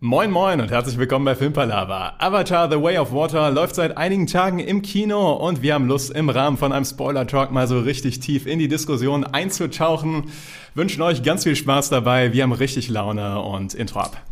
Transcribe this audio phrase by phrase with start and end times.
[0.00, 2.14] Moin moin und herzlich willkommen bei Filmpalava.
[2.18, 6.12] Avatar The Way of Water läuft seit einigen Tagen im Kino und wir haben Lust
[6.12, 10.30] im Rahmen von einem Spoiler-Talk mal so richtig tief in die Diskussion einzutauchen.
[10.76, 14.22] Wünschen euch ganz viel Spaß dabei, wir haben richtig Laune und Intro ab.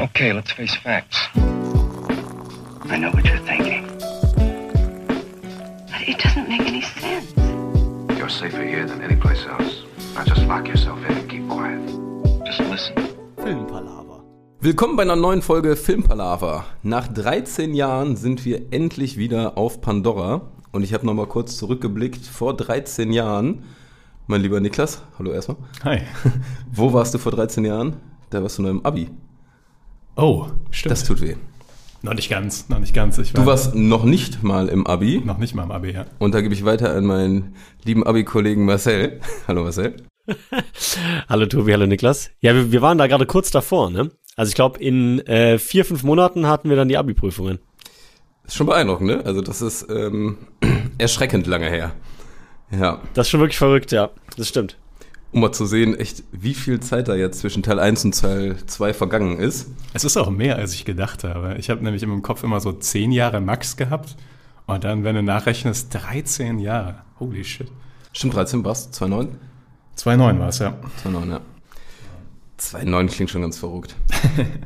[0.00, 1.28] Okay, let's face facts.
[1.36, 3.84] I know what you're thinking.
[5.88, 7.34] But it doesn't make any sense.
[8.18, 9.84] You're safer here than any place else.
[10.14, 11.82] Now just lock yourself in and keep quiet.
[12.46, 12.94] Just listen.
[13.36, 14.11] Filmpalaver.
[14.64, 16.64] Willkommen bei einer neuen Folge Filmpalaver.
[16.84, 20.52] Nach 13 Jahren sind wir endlich wieder auf Pandora.
[20.70, 22.24] Und ich habe nochmal kurz zurückgeblickt.
[22.24, 23.64] Vor 13 Jahren,
[24.28, 25.56] mein lieber Niklas, hallo erstmal.
[25.82, 26.02] Hi.
[26.72, 27.96] Wo warst du vor 13 Jahren?
[28.30, 29.10] Da warst du noch im Abi.
[30.14, 30.92] Oh, stimmt.
[30.92, 31.34] Das tut weh.
[32.02, 33.18] noch nicht ganz, noch nicht ganz.
[33.18, 35.22] Ich Du warst noch nicht mal im Abi.
[35.24, 36.06] noch nicht mal im Abi, ja.
[36.20, 39.20] Und da gebe ich weiter an meinen lieben Abi-Kollegen Marcel.
[39.48, 39.96] Hallo Marcel.
[41.28, 42.30] Hallo Tobi, hallo Niklas.
[42.40, 44.12] Ja, wir, wir waren da gerade kurz davor, ne?
[44.36, 47.58] Also ich glaube, in äh, vier, fünf Monaten hatten wir dann die Abi-Prüfungen.
[48.46, 49.22] Ist schon beeindruckend, ne?
[49.24, 50.38] Also das ist ähm,
[50.98, 51.92] erschreckend lange her.
[52.70, 53.00] Ja.
[53.14, 54.10] Das ist schon wirklich verrückt, ja.
[54.36, 54.78] Das stimmt.
[55.32, 58.56] Um mal zu sehen, echt, wie viel Zeit da jetzt zwischen Teil 1 und Teil
[58.66, 59.70] 2 vergangen ist.
[59.94, 61.56] Es ist auch mehr, als ich gedacht habe.
[61.58, 64.16] Ich habe nämlich im Kopf immer so 10 Jahre Max gehabt
[64.66, 66.96] und dann, wenn du nachrechnest, 13 Jahre.
[67.18, 67.68] Holy shit.
[68.12, 68.90] Stimmt, 13 war's?
[68.92, 69.28] 2,9?
[69.96, 70.76] 2,9 war es, ja.
[71.04, 71.40] 2,9, ja.
[72.62, 73.96] 2,9 klingt schon ganz verrückt.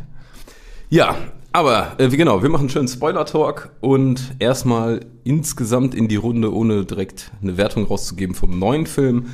[0.91, 1.17] ja,
[1.53, 6.53] aber äh, wie genau, wir machen einen schönen Spoiler-Talk und erstmal insgesamt in die Runde,
[6.53, 9.31] ohne direkt eine Wertung rauszugeben vom neuen Film.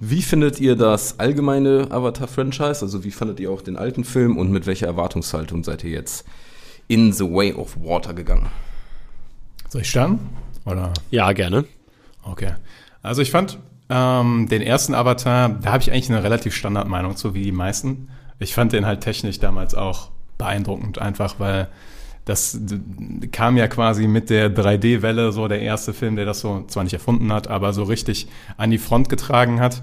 [0.00, 2.82] Wie findet ihr das allgemeine Avatar-Franchise?
[2.82, 6.24] Also wie fandet ihr auch den alten Film und mit welcher Erwartungshaltung seid ihr jetzt
[6.88, 8.48] in The Way of Water gegangen?
[9.68, 10.18] Soll ich starten?
[10.64, 10.92] Oder?
[11.10, 11.64] Ja, gerne.
[12.22, 12.54] Okay.
[13.02, 17.34] Also ich fand ähm, den ersten Avatar, da habe ich eigentlich eine relativ Standardmeinung zu
[17.34, 18.08] wie die meisten.
[18.38, 21.68] Ich fand den halt technisch damals auch beeindruckend, einfach weil
[22.24, 22.60] das
[23.30, 26.92] kam ja quasi mit der 3D-Welle, so der erste Film, der das so zwar nicht
[26.92, 29.82] erfunden hat, aber so richtig an die Front getragen hat.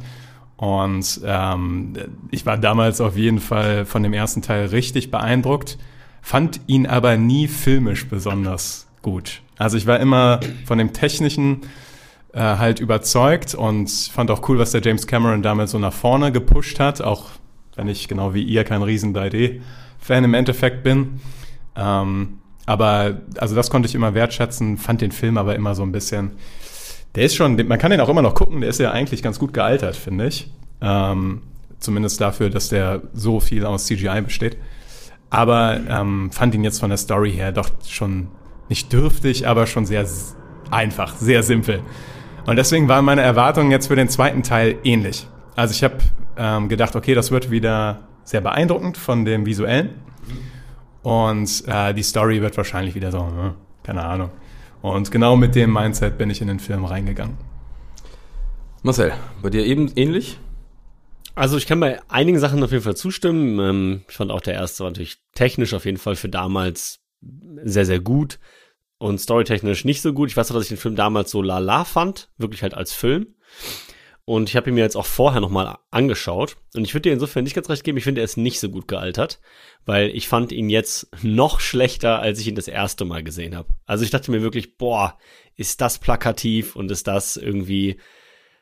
[0.58, 1.94] Und ähm,
[2.32, 5.78] ich war damals auf jeden Fall von dem ersten Teil richtig beeindruckt,
[6.22, 9.42] fand ihn aber nie filmisch besonders gut.
[9.58, 11.62] Also ich war immer von dem technischen
[12.34, 16.32] äh, halt überzeugt und fand auch cool, was der James Cameron damals so nach vorne
[16.32, 17.30] gepusht hat, auch
[17.76, 21.22] wenn ich genau wie ihr kein riesen 3D-Fan im Endeffekt bin.
[21.76, 25.92] Ähm, aber also das konnte ich immer wertschätzen, fand den Film aber immer so ein
[25.92, 26.32] bisschen.
[27.16, 29.38] Der ist schon, man kann den auch immer noch gucken, der ist ja eigentlich ganz
[29.38, 30.50] gut gealtert, finde ich.
[30.82, 31.42] Ähm,
[31.80, 34.58] zumindest dafür, dass der so viel aus CGI besteht.
[35.30, 38.30] Aber ähm, fand ihn jetzt von der Story her doch schon
[38.70, 40.08] nicht dürftig, aber schon sehr
[40.72, 41.82] einfach, sehr simpel.
[42.46, 45.28] Und deswegen waren meine Erwartungen jetzt für den zweiten Teil ähnlich.
[45.56, 45.98] Also ich habe
[46.38, 49.92] ähm, gedacht, okay, das wird wieder sehr beeindruckend von dem Visuellen.
[51.04, 54.30] Und äh, die Story wird wahrscheinlich wieder so, hm, keine Ahnung.
[54.82, 57.38] Und genau mit dem Mindset bin ich in den Film reingegangen.
[58.82, 60.40] Marcel, bei dir eben ähnlich?
[61.36, 63.60] Also ich kann bei einigen Sachen auf jeden Fall zustimmen.
[63.60, 67.00] Ähm, ich fand auch der erste war natürlich technisch auf jeden Fall für damals
[67.64, 68.40] sehr, sehr gut
[69.04, 70.30] und storytechnisch nicht so gut.
[70.30, 73.36] Ich weiß noch, dass ich den Film damals so lala fand, wirklich halt als Film.
[74.24, 76.56] Und ich habe ihn mir jetzt auch vorher nochmal angeschaut.
[76.74, 78.70] Und ich würde dir insofern nicht ganz recht geben, ich finde, er ist nicht so
[78.70, 79.42] gut gealtert,
[79.86, 83.76] weil ich fand ihn jetzt noch schlechter, als ich ihn das erste Mal gesehen habe.
[83.86, 85.18] Also ich dachte mir wirklich, boah,
[85.58, 87.98] ist das plakativ und ist das irgendwie,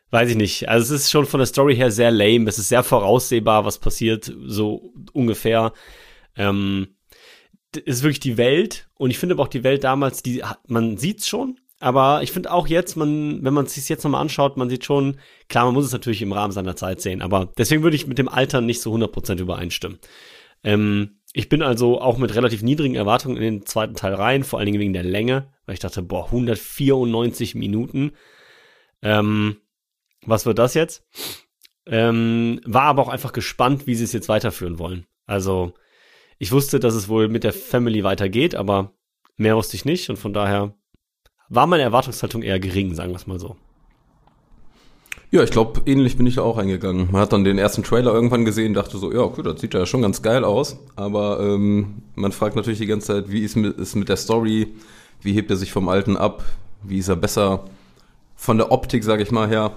[0.09, 0.69] weiß ich nicht.
[0.69, 2.49] Also es ist schon von der Story her sehr lame.
[2.49, 5.71] Es ist sehr voraussehbar, was passiert, so ungefähr.
[6.35, 6.95] Ähm,
[7.77, 11.27] ist wirklich die Welt und ich finde aber auch die Welt damals, die man sieht's
[11.27, 14.69] schon, aber ich finde auch jetzt, man, wenn man es sich jetzt nochmal anschaut, man
[14.69, 15.17] sieht schon,
[15.49, 18.17] klar, man muss es natürlich im Rahmen seiner Zeit sehen, aber deswegen würde ich mit
[18.17, 19.99] dem Alter nicht so 100% übereinstimmen.
[20.63, 24.59] Ähm, ich bin also auch mit relativ niedrigen Erwartungen in den zweiten Teil rein, vor
[24.59, 28.11] allen Dingen wegen der Länge, weil ich dachte, boah, 194 Minuten.
[29.01, 29.57] Ähm,
[30.25, 31.07] was wird das jetzt?
[31.87, 35.07] Ähm, war aber auch einfach gespannt, wie sie es jetzt weiterführen wollen.
[35.25, 35.73] Also,
[36.41, 38.93] ich wusste, dass es wohl mit der Family weitergeht, aber
[39.37, 40.73] mehr wusste ich nicht und von daher
[41.49, 43.57] war meine Erwartungshaltung eher gering, sagen wir es mal so.
[45.29, 47.09] Ja, ich glaube, ähnlich bin ich da auch eingegangen.
[47.11, 49.85] Man hat dann den ersten Trailer irgendwann gesehen, dachte so, ja, okay, das sieht ja
[49.85, 50.79] schon ganz geil aus.
[50.95, 54.73] Aber ähm, man fragt natürlich die ganze Zeit, wie ist mit, ist mit der Story,
[55.21, 56.43] wie hebt er sich vom Alten ab,
[56.81, 57.65] wie ist er besser
[58.35, 59.73] von der Optik, sage ich mal, her.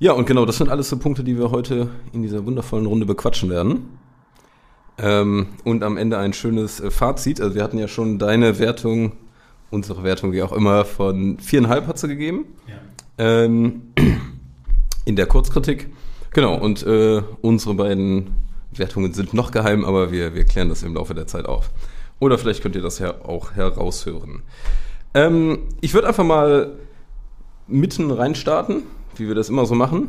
[0.00, 3.06] Ja, und genau, das sind alles so Punkte, die wir heute in dieser wundervollen Runde
[3.06, 4.01] bequatschen werden.
[4.98, 7.40] Ähm, und am Ende ein schönes äh, Fazit.
[7.40, 9.12] Also wir hatten ja schon deine Wertung,
[9.70, 12.44] unsere Wertung, wie auch immer, von viereinhalb hat sie gegeben.
[13.18, 13.82] Ähm,
[15.04, 15.90] in der Kurzkritik.
[16.32, 18.34] Genau, und äh, unsere beiden
[18.72, 21.70] Wertungen sind noch geheim, aber wir, wir klären das im Laufe der Zeit auf.
[22.20, 24.42] Oder vielleicht könnt ihr das ja auch heraushören.
[25.14, 26.78] Ähm, ich würde einfach mal
[27.66, 28.84] mitten reinstarten,
[29.16, 30.08] wie wir das immer so machen.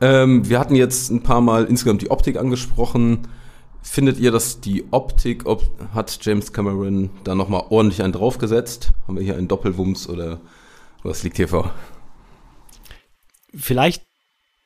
[0.00, 3.28] Ähm, wir hatten jetzt ein paar Mal insgesamt die Optik angesprochen.
[3.82, 5.64] Findet ihr, dass die Optik, ob,
[5.94, 8.92] hat James Cameron da nochmal ordentlich einen draufgesetzt?
[9.06, 10.40] Haben wir hier einen Doppelwumms oder
[11.02, 11.74] was liegt hier vor?
[13.54, 14.02] Vielleicht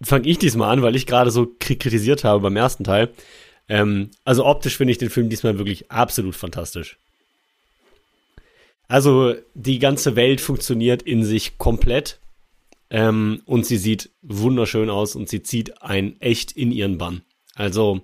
[0.02, 3.10] fange ich diesmal an, weil ich gerade so kritisiert habe beim ersten Teil.
[3.68, 6.98] Ähm, also optisch finde ich den Film diesmal wirklich absolut fantastisch.
[8.88, 12.18] Also die ganze Welt funktioniert in sich komplett
[12.94, 17.22] ähm, und sie sieht wunderschön aus und sie zieht einen echt in ihren Bann.
[17.56, 18.02] Also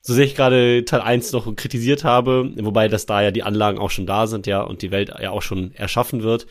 [0.00, 3.78] so sehr ich gerade Teil 1 noch kritisiert habe, wobei das da ja die Anlagen
[3.78, 6.48] auch schon da sind, ja, und die Welt ja auch schon erschaffen wird.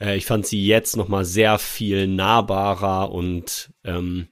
[0.00, 4.28] Äh, ich fand sie jetzt noch mal sehr viel nahbarer und ähm,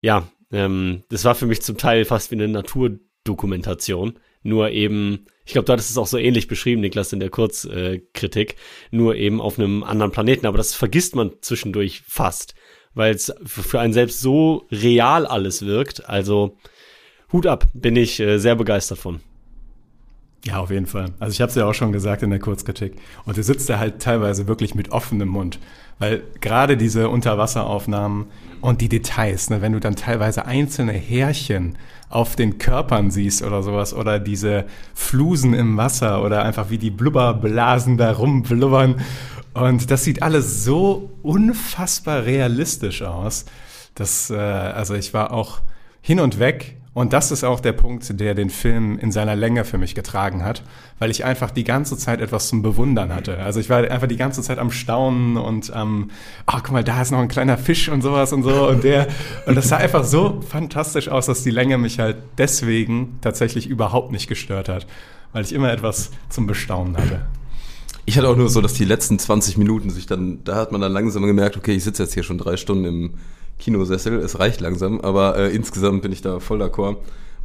[0.00, 4.18] ja, ähm, das war für mich zum Teil fast wie eine Naturdokumentation.
[4.42, 8.52] Nur eben, ich glaube, du hattest es auch so ähnlich beschrieben, Niklas, in der Kurzkritik,
[8.52, 8.54] äh,
[8.92, 10.46] nur eben auf einem anderen Planeten.
[10.46, 12.54] Aber das vergisst man zwischendurch fast,
[12.94, 16.08] weil es für einen selbst so real alles wirkt.
[16.08, 16.56] Also
[17.32, 19.20] Hut ab, bin ich äh, sehr begeistert von.
[20.44, 21.06] Ja, auf jeden Fall.
[21.18, 22.96] Also ich habe es ja auch schon gesagt in der Kurzkritik.
[23.26, 25.58] Und du sitzt da halt teilweise wirklich mit offenem Mund.
[25.98, 28.26] Weil gerade diese Unterwasseraufnahmen
[28.62, 31.76] und die Details, ne, wenn du dann teilweise einzelne Härchen
[32.08, 34.64] auf den Körpern siehst oder sowas oder diese
[34.94, 38.96] Flusen im Wasser oder einfach wie die Blubberblasen da rumblubbern.
[39.52, 43.44] Und das sieht alles so unfassbar realistisch aus.
[43.94, 45.60] dass, äh, also ich war auch
[46.00, 49.64] hin und weg und das ist auch der Punkt, der den Film in seiner Länge
[49.64, 50.64] für mich getragen hat,
[50.98, 53.38] weil ich einfach die ganze Zeit etwas zum Bewundern hatte.
[53.38, 56.10] Also ich war einfach die ganze Zeit am Staunen und am, ähm,
[56.48, 59.06] oh, guck mal, da ist noch ein kleiner Fisch und sowas und so und der.
[59.46, 64.10] Und das sah einfach so fantastisch aus, dass die Länge mich halt deswegen tatsächlich überhaupt
[64.10, 64.88] nicht gestört hat,
[65.32, 67.24] weil ich immer etwas zum Bestaunen hatte.
[68.04, 70.80] Ich hatte auch nur so, dass die letzten 20 Minuten sich dann, da hat man
[70.80, 73.14] dann langsam gemerkt, okay, ich sitze jetzt hier schon drei Stunden im
[73.60, 74.18] Kinosessel.
[74.18, 76.96] Es reicht langsam, aber äh, insgesamt bin ich da voll d'accord.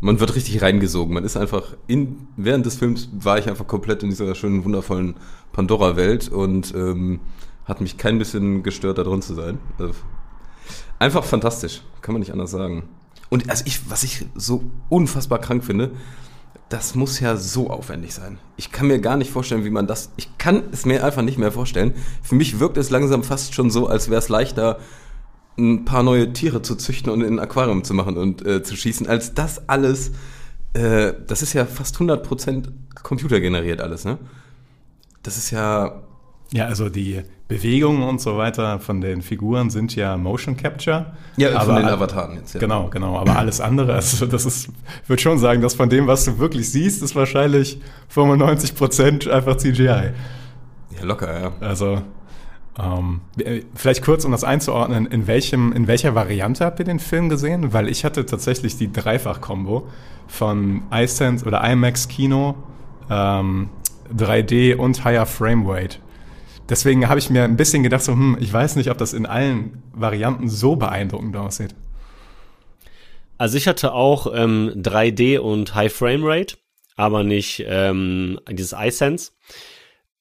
[0.01, 1.13] Man wird richtig reingesogen.
[1.13, 5.15] Man ist einfach in, während des Films war ich einfach komplett in dieser schönen, wundervollen
[5.53, 7.19] Pandora-Welt und ähm,
[7.65, 9.59] hat mich kein bisschen gestört, da drin zu sein.
[9.77, 9.93] Also,
[10.99, 12.83] einfach fantastisch, kann man nicht anders sagen.
[13.29, 15.91] Und also ich, was ich so unfassbar krank finde,
[16.69, 18.39] das muss ja so aufwendig sein.
[18.57, 20.11] Ich kann mir gar nicht vorstellen, wie man das.
[20.17, 21.93] Ich kann es mir einfach nicht mehr vorstellen.
[22.23, 24.79] Für mich wirkt es langsam fast schon so, als wäre es leichter,
[25.57, 28.75] ein paar neue Tiere zu züchten und in ein Aquarium zu machen und äh, zu
[28.75, 30.11] schießen, als das alles,
[30.73, 32.65] äh, das ist ja fast 100%
[33.03, 34.17] computergeneriert alles, ne?
[35.23, 36.01] Das ist ja...
[36.51, 41.13] Ja, also die Bewegungen und so weiter von den Figuren sind ja Motion Capture.
[41.37, 42.59] Ja, aber von den Avataren jetzt, ja.
[42.59, 43.17] Genau, genau.
[43.17, 44.69] Aber alles andere, also das ist,
[45.03, 47.79] ich würde schon sagen, dass von dem, was du wirklich siehst, ist wahrscheinlich
[48.13, 49.85] 95% einfach CGI.
[50.97, 51.51] Ja, locker, ja.
[51.61, 52.01] Also
[52.81, 56.99] ähm, äh, vielleicht kurz, um das einzuordnen, in, welchem, in welcher Variante habt ihr den
[56.99, 57.73] Film gesehen?
[57.73, 59.87] Weil ich hatte tatsächlich die Dreifach-Kombo
[60.27, 62.55] von iSense oder IMAX Kino,
[63.09, 63.69] ähm,
[64.13, 65.99] 3D und Higher Frame Rate.
[66.67, 69.25] Deswegen habe ich mir ein bisschen gedacht, so, hm, ich weiß nicht, ob das in
[69.25, 71.75] allen Varianten so beeindruckend aussieht.
[73.37, 76.57] Also ich hatte auch ähm, 3D und High Frame Rate,
[76.95, 79.31] aber nicht ähm, dieses iSense.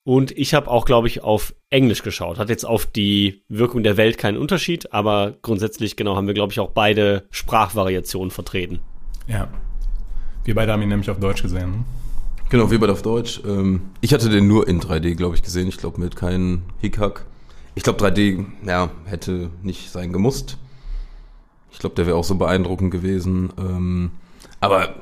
[0.04, 2.38] Und ich habe auch, glaube ich, auf Englisch geschaut.
[2.38, 6.52] Hat jetzt auf die Wirkung der Welt keinen Unterschied, aber grundsätzlich, genau, haben wir, glaube
[6.52, 8.80] ich, auch beide Sprachvariationen vertreten.
[9.26, 9.49] Ja.
[10.44, 11.70] Wir beide haben ihn nämlich auf Deutsch gesehen.
[11.70, 11.84] Ne?
[12.50, 13.40] Genau, wir beide auf Deutsch.
[13.46, 15.68] Ähm, ich hatte den nur in 3D, glaube ich, gesehen.
[15.68, 17.25] Ich glaube, mit keinem Hickhack.
[17.75, 20.58] Ich glaube, 3D, ja, hätte nicht sein gemusst.
[21.73, 23.54] Ich glaube, der wäre auch so beeindruckend gewesen.
[23.58, 24.11] Ähm,
[24.61, 24.96] aber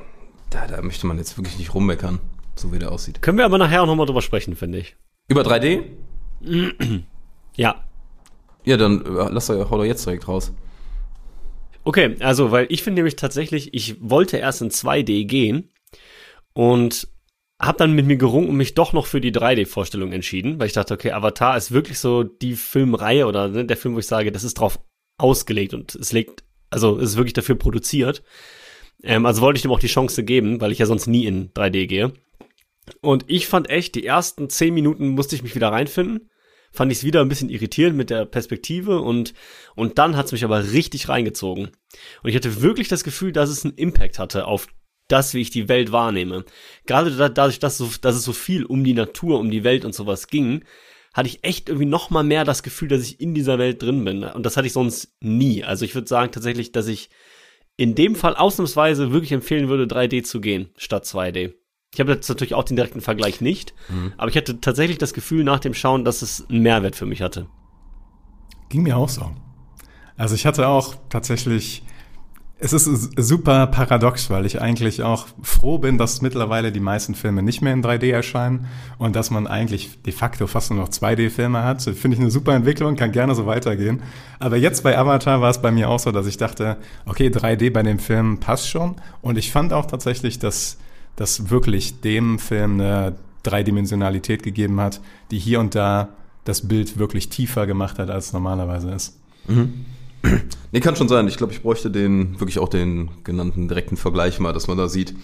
[0.51, 2.21] da, da möchte man jetzt wirklich nicht rummeckern
[2.55, 3.23] so wie der aussieht.
[3.23, 4.97] Können wir aber nachher auch nochmal drüber sprechen, finde ich.
[5.29, 5.85] Über 3D?
[7.57, 7.85] ja.
[8.65, 10.53] Ja, dann lass doch, hau doch jetzt direkt raus.
[11.85, 15.71] Okay, also, weil ich finde nämlich tatsächlich, ich wollte erst in 2D gehen
[16.53, 17.09] und
[17.61, 20.73] habe dann mit mir gerungen und mich doch noch für die 3D-Vorstellung entschieden, weil ich
[20.73, 24.33] dachte, okay, Avatar ist wirklich so die Filmreihe oder ne, der Film, wo ich sage,
[24.33, 24.81] das ist drauf
[25.19, 28.23] ausgelegt und es legt, also es ist wirklich dafür produziert.
[29.05, 31.51] Ähm, also wollte ich dem auch die Chance geben, weil ich ja sonst nie in
[31.53, 32.13] 3D gehe.
[33.01, 36.31] Und ich fand echt, die ersten zehn Minuten musste ich mich wieder reinfinden.
[36.73, 39.35] Fand ich es wieder ein bisschen irritierend mit der Perspektive und,
[39.75, 41.71] und dann hat es mich aber richtig reingezogen.
[42.23, 44.69] Und ich hatte wirklich das Gefühl, dass es einen Impact hatte auf
[45.07, 46.45] das, wie ich die Welt wahrnehme.
[46.87, 49.85] Gerade da, dadurch, dass, so, dass es so viel um die Natur, um die Welt
[49.85, 50.65] und sowas ging,
[51.13, 54.05] hatte ich echt irgendwie noch mal mehr das Gefühl, dass ich in dieser Welt drin
[54.05, 54.25] bin.
[54.25, 55.63] Und das hatte ich sonst nie.
[55.63, 57.11] Also ich würde sagen tatsächlich, dass ich
[57.77, 61.55] in dem Fall ausnahmsweise wirklich empfehlen würde, 3D zu gehen statt 2D.
[61.95, 63.75] Ich habe jetzt natürlich auch den direkten Vergleich nicht,
[64.17, 67.21] aber ich hatte tatsächlich das Gefühl nach dem Schauen, dass es einen Mehrwert für mich
[67.21, 67.47] hatte.
[68.71, 69.31] Ging mir auch so.
[70.17, 71.83] Also ich hatte auch tatsächlich,
[72.59, 77.43] es ist super paradox, weil ich eigentlich auch froh bin, dass mittlerweile die meisten Filme
[77.43, 81.63] nicht mehr in 3D erscheinen und dass man eigentlich de facto fast nur noch 2D-Filme
[81.63, 81.83] hat.
[81.83, 84.01] Finde ich eine super Entwicklung, kann gerne so weitergehen.
[84.39, 87.71] Aber jetzt bei Avatar war es bei mir auch so, dass ich dachte, okay, 3D
[87.71, 88.97] bei dem Film passt schon.
[89.21, 90.79] Und ich fand auch tatsächlich, dass
[91.17, 95.01] das wirklich dem Film eine Dreidimensionalität gegeben hat,
[95.31, 96.11] die hier und da
[96.45, 99.19] das Bild wirklich tiefer gemacht hat, als es normalerweise ist.
[100.71, 101.29] Nee, kann schon sein.
[101.29, 104.89] Ich glaube, ich bräuchte den, wirklich auch den genannten direkten Vergleich mal, dass man da
[104.89, 105.15] sieht,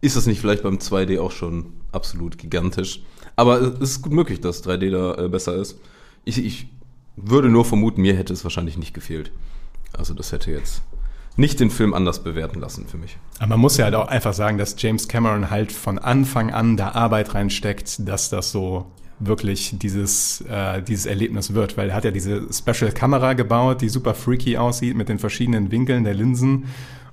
[0.00, 3.02] ist das nicht vielleicht beim 2D auch schon absolut gigantisch.
[3.36, 5.78] Aber es ist gut möglich, dass 3D da äh, besser ist.
[6.24, 6.68] Ich, ich
[7.16, 9.30] würde nur vermuten, mir hätte es wahrscheinlich nicht gefehlt.
[9.92, 10.82] Also das hätte jetzt
[11.36, 13.16] nicht den Film anders bewerten lassen für mich.
[13.38, 16.76] Aber man muss ja halt auch einfach sagen, dass James Cameron halt von Anfang an
[16.76, 18.86] da Arbeit reinsteckt, dass das so
[19.20, 23.88] wirklich dieses, äh, dieses Erlebnis wird, weil er hat ja diese Special Kamera gebaut, die
[23.88, 26.64] super freaky aussieht mit den verschiedenen Winkeln der Linsen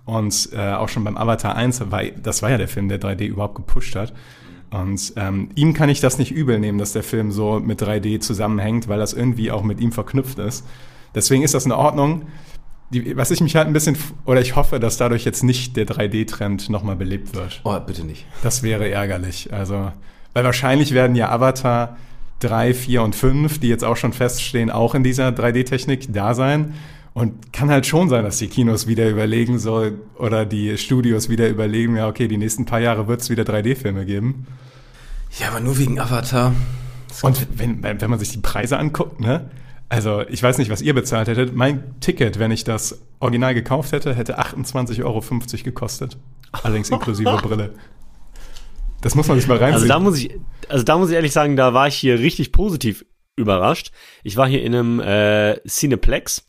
[0.07, 3.25] und äh, auch schon beim Avatar 1, war, das war ja der Film, der 3D
[3.25, 4.13] überhaupt gepusht hat.
[4.69, 8.21] Und ähm, ihm kann ich das nicht übel nehmen, dass der Film so mit 3D
[8.21, 10.65] zusammenhängt, weil das irgendwie auch mit ihm verknüpft ist.
[11.13, 12.23] Deswegen ist das in Ordnung.
[12.89, 15.85] Die, was ich mich halt ein bisschen, oder ich hoffe, dass dadurch jetzt nicht der
[15.85, 17.59] 3D-Trend nochmal belebt wird.
[17.65, 18.25] Oh, bitte nicht.
[18.43, 19.51] Das wäre ärgerlich.
[19.51, 19.91] Also,
[20.33, 21.97] weil wahrscheinlich werden ja Avatar
[22.39, 26.75] 3, 4 und 5, die jetzt auch schon feststehen, auch in dieser 3D-Technik da sein.
[27.13, 31.49] Und kann halt schon sein, dass die Kinos wieder überlegen soll oder die Studios wieder
[31.49, 34.45] überlegen, ja, okay, die nächsten paar Jahre wird es wieder 3D-Filme geben.
[35.39, 36.53] Ja, aber nur wegen Avatar.
[37.23, 39.49] Und wenn, wenn man sich die Preise anguckt, ne?
[39.89, 41.55] Also, ich weiß nicht, was ihr bezahlt hättet.
[41.55, 45.23] Mein Ticket, wenn ich das Original gekauft hätte, hätte 28,50 Euro
[45.63, 46.17] gekostet.
[46.51, 47.73] Allerdings inklusive Brille.
[49.01, 49.75] Das muss man sich mal reinziehen.
[49.75, 50.37] Also da muss ich,
[50.69, 53.91] also da muss ich ehrlich sagen, da war ich hier richtig positiv überrascht.
[54.23, 56.45] Ich war hier in einem äh, Cineplex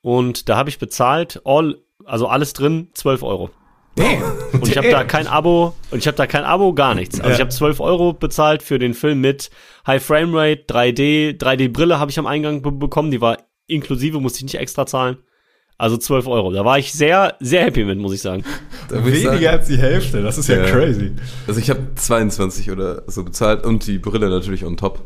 [0.00, 3.50] und da habe ich bezahlt, all, also alles drin, 12 Euro.
[4.52, 7.16] Und ich habe da kein Abo, und ich habe da kein Abo, gar nichts.
[7.20, 7.34] Also Ja.
[7.34, 9.50] ich habe 12 Euro bezahlt für den Film mit
[9.86, 14.44] High Framerate, 3D, 3D-Brille habe ich am Eingang be bekommen, die war inklusive, musste ich
[14.44, 15.18] nicht extra zahlen.
[15.78, 16.52] Also 12 Euro.
[16.52, 18.44] Da war ich sehr, sehr happy mit, muss ich sagen.
[18.88, 20.70] Da würd ich Weniger sagen- als die Hälfte, das ist ja, Ja.
[20.70, 21.12] crazy.
[21.46, 25.00] Also ich habe 22 oder so bezahlt und die Brille natürlich on top.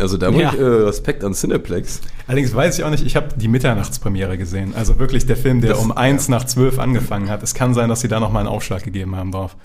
[0.00, 0.52] Also da muss Ja.
[0.52, 2.00] ich äh, Respekt an Cineplex.
[2.28, 4.74] Allerdings weiß ich auch nicht, ich habe die Mitternachtspremiere gesehen.
[4.76, 7.42] Also wirklich der Film, der Das- um eins nach zwölf angefangen hat.
[7.42, 9.56] Es kann sein, dass sie da nochmal einen Aufschlag gegeben haben drauf.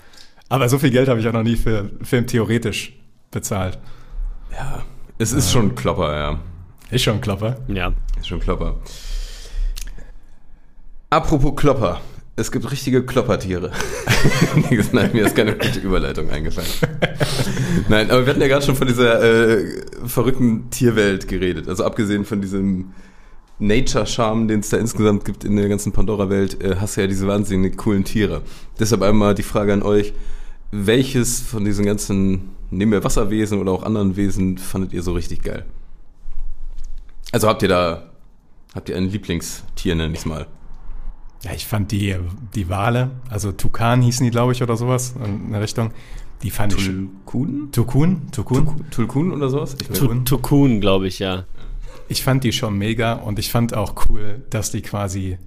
[0.48, 2.94] Aber so viel Geld habe ich auch noch nie für Film theoretisch
[3.30, 3.78] bezahlt.
[4.52, 4.82] Ja,
[5.18, 6.38] es ist schon Klopper, ja.
[6.90, 7.56] Ist schon ein Klopper.
[7.68, 7.92] Ja.
[8.18, 8.76] Ist schon Klopper.
[11.10, 12.00] Apropos Klopper.
[12.36, 13.70] Es gibt richtige Kloppertiere.
[14.92, 16.68] Nein, mir ist keine gute Überleitung eingefallen.
[17.88, 21.68] Nein, aber wir hatten ja gerade schon von dieser äh, verrückten Tierwelt geredet.
[21.68, 22.92] Also abgesehen von diesem
[23.60, 27.28] Nature-Charme, den es da insgesamt gibt in der ganzen Pandora-Welt, äh, hast du ja diese
[27.28, 28.42] wahnsinnig coolen Tiere.
[28.80, 30.12] Deshalb einmal die Frage an euch.
[30.72, 35.44] Welches von diesen ganzen, nehmen wir Wasserwesen oder auch anderen Wesen, fandet ihr so richtig
[35.44, 35.64] geil?
[37.30, 38.10] Also habt ihr da,
[38.74, 40.48] habt ihr ein Lieblingstier, nenn ich's mal?
[41.44, 42.16] Ja, ich fand die,
[42.54, 45.92] die Wale, also Tukan hießen die, glaube ich, oder sowas in der Richtung.
[46.42, 47.10] Die fand ich schon.
[47.26, 47.68] Tulkun?
[47.72, 48.30] Tukun?
[48.32, 48.84] Tukun?
[48.90, 49.76] Tulkun oder sowas?
[49.80, 51.44] Ich Tu- weiß- Tukun, glaube ich, ja.
[52.08, 55.38] Ich fand die schon mega und ich fand auch cool, dass die quasi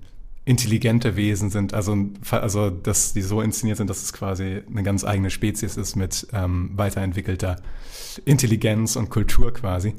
[0.45, 1.73] intelligente Wesen sind.
[1.73, 1.97] Also,
[2.31, 6.27] also dass die so inszeniert sind, dass es quasi eine ganz eigene Spezies ist mit
[6.33, 7.57] ähm, weiterentwickelter
[8.25, 9.93] Intelligenz und Kultur quasi.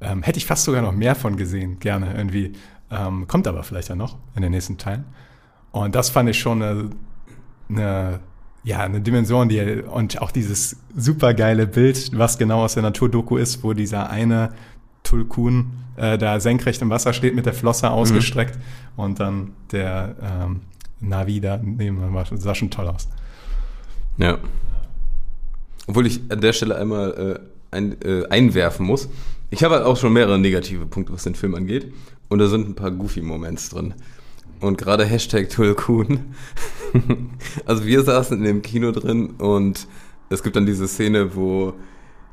[0.00, 2.52] Ähm, hätte ich fast sogar noch mehr von gesehen, gerne irgendwie.
[2.90, 5.04] Ähm, kommt aber vielleicht ja noch in den nächsten Teilen.
[5.72, 6.90] Und das fand ich schon eine,
[7.68, 8.20] eine,
[8.64, 13.62] ja, eine Dimension, die und auch dieses supergeile Bild, was genau aus der Naturdoku ist,
[13.62, 14.52] wo dieser eine
[15.02, 18.58] Tulkun äh, da senkrecht im Wasser steht mit der Flosse ausgestreckt
[18.96, 20.60] und dann der ähm,
[21.00, 23.08] Navi da neben war, sah schon toll aus.
[24.16, 24.38] Ja.
[25.86, 29.08] Obwohl ich an der Stelle einmal äh, ein, äh, einwerfen muss.
[29.50, 31.92] Ich habe halt auch schon mehrere negative Punkte, was den Film angeht.
[32.28, 33.94] Und da sind ein paar Goofy-Moments drin.
[34.60, 36.34] Und gerade Hashtag Tulkun.
[37.66, 39.86] also wir saßen in dem Kino drin und
[40.30, 41.74] es gibt dann diese Szene, wo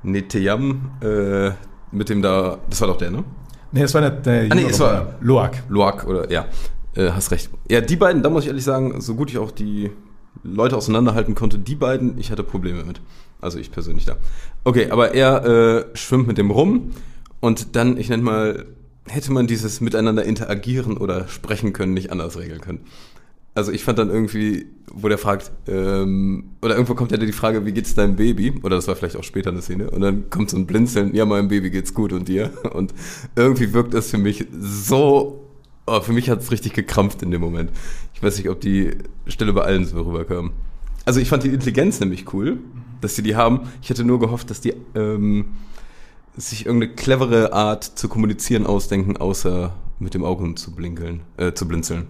[0.03, 1.51] Neteyam äh,
[1.91, 3.24] mit dem da, das war doch der, ne?
[3.72, 5.15] Nee, es war der, der Ah, nee, es war-.
[5.22, 5.51] Loak.
[5.70, 6.48] Loak oder ja,
[6.96, 7.50] äh, hast recht.
[7.70, 9.91] Ja, die beiden, da muss ich ehrlich sagen, so gut ich auch die
[10.44, 13.01] Leute auseinanderhalten konnte, die beiden, ich hatte Probleme mit.
[13.41, 14.15] Also ich persönlich da.
[14.63, 16.91] Okay, aber er äh, schwimmt mit dem rum
[17.39, 18.65] und dann, ich nenne mal,
[19.07, 22.81] hätte man dieses miteinander interagieren oder sprechen können nicht anders regeln können.
[23.53, 27.65] Also ich fand dann irgendwie, wo der fragt, ähm, oder irgendwo kommt ja die Frage,
[27.65, 28.53] wie geht's deinem Baby?
[28.63, 29.89] Oder das war vielleicht auch später eine Szene.
[29.89, 32.51] Und dann kommt so ein Blinzeln, ja, meinem Baby geht's gut und dir.
[32.74, 32.93] Und
[33.35, 35.47] irgendwie wirkt das für mich so,
[35.88, 37.71] oh, für mich hat's richtig gekrampft in dem Moment.
[38.13, 38.91] Ich weiß nicht, ob die
[39.27, 40.51] Stelle bei allen so rüberkam.
[41.05, 42.57] Also ich fand die Intelligenz nämlich cool,
[43.00, 43.69] dass sie die haben.
[43.81, 45.45] Ich hätte nur gehofft, dass die ähm,
[46.38, 51.68] sich irgendeine clevere Art zu kommunizieren ausdenken, außer mit dem Augen zu blinkeln, äh, zu
[51.68, 52.08] blinzeln.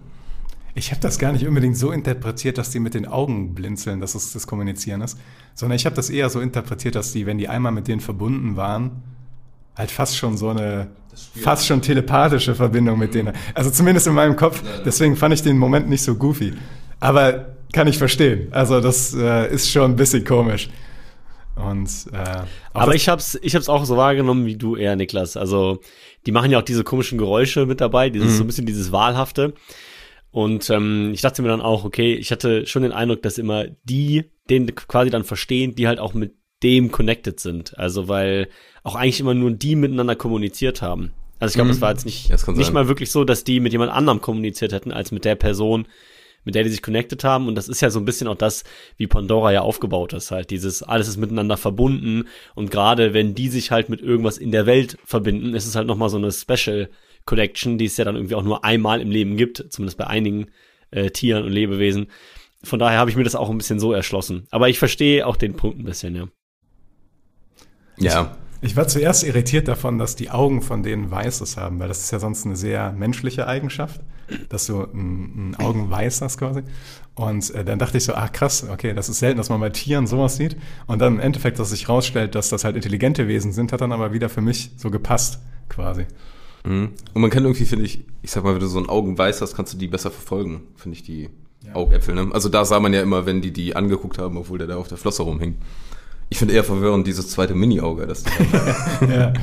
[0.78, 4.14] Ich habe das gar nicht unbedingt so interpretiert, dass die mit den Augen blinzeln, dass
[4.14, 5.18] es das Kommunizieren ist,
[5.54, 8.58] sondern ich habe das eher so interpretiert, dass die, wenn die einmal mit denen verbunden
[8.58, 9.04] waren,
[9.78, 13.34] halt fast schon so eine, fast schon telepathische Verbindung mit denen.
[13.54, 14.62] Also zumindest in meinem Kopf.
[14.84, 16.54] Deswegen fand ich den Moment nicht so goofy.
[17.00, 18.48] Aber kann ich verstehen.
[18.52, 20.70] Also das äh, ist schon ein bisschen komisch.
[21.56, 22.44] Und, äh,
[22.74, 25.38] Aber ich hab's, ich hab's auch so wahrgenommen wie du eher, Niklas.
[25.38, 25.80] Also
[26.26, 28.38] die machen ja auch diese komischen Geräusche mit dabei, dieses Mhm.
[28.38, 29.54] so ein bisschen dieses Wahlhafte.
[30.32, 33.66] Und ähm, ich dachte mir dann auch, okay, ich hatte schon den Eindruck, dass immer
[33.86, 37.78] die den quasi dann verstehen, die halt auch mit dem connected sind.
[37.80, 38.50] Also weil
[38.84, 41.12] auch eigentlich immer nur die miteinander kommuniziert haben.
[41.40, 41.76] Also ich glaube, Mhm.
[41.76, 42.74] es war jetzt nicht, nicht sein.
[42.74, 45.88] mal wirklich so, dass die mit jemand anderem kommuniziert hätten, als mit der Person,
[46.46, 47.48] mit der die sich connected haben.
[47.48, 48.64] Und das ist ja so ein bisschen auch das,
[48.98, 50.32] wie Pandora ja aufgebaut ist.
[50.32, 52.28] Halt dieses, alles ist miteinander verbunden.
[52.54, 55.88] Und gerade wenn die sich halt mit irgendwas in der Welt verbinden, ist es halt
[55.88, 56.90] nochmal so eine Special
[57.26, 60.48] Collection, die es ja dann irgendwie auch nur einmal im Leben gibt, zumindest bei einigen
[60.92, 62.08] äh, Tieren und Lebewesen.
[62.64, 64.48] Von daher habe ich mir das auch ein bisschen so erschlossen.
[64.52, 66.28] Aber ich verstehe auch den Punkt ein bisschen, ja.
[67.98, 72.00] Ja, Ich war zuerst irritiert davon, dass die Augen von denen Weißes haben, weil das
[72.00, 74.02] ist ja sonst eine sehr menschliche Eigenschaft,
[74.50, 76.64] dass du ein, ein Augenweiß hast quasi.
[77.14, 79.70] Und äh, dann dachte ich so, ach krass, okay, das ist selten, dass man bei
[79.70, 80.58] Tieren sowas sieht.
[80.88, 83.92] Und dann im Endeffekt, dass sich rausstellt, dass das halt intelligente Wesen sind, hat dann
[83.92, 85.38] aber wieder für mich so gepasst,
[85.70, 86.08] quasi.
[86.64, 86.94] Mhm.
[87.14, 89.56] Und man kann irgendwie, finde ich, ich sag mal, wenn du so ein Augenweiß hast,
[89.56, 91.30] kannst du die besser verfolgen, finde ich, die
[91.72, 92.16] Augäpfel.
[92.16, 92.30] Ne?
[92.34, 94.88] Also da sah man ja immer, wenn die die angeguckt haben, obwohl der da auf
[94.88, 95.58] der Flosse rumhing.
[96.30, 98.08] Ich finde eher verwirrend dieses zweite Mini-Auge.
[98.08, 98.24] Das
[99.02, 99.34] Ja.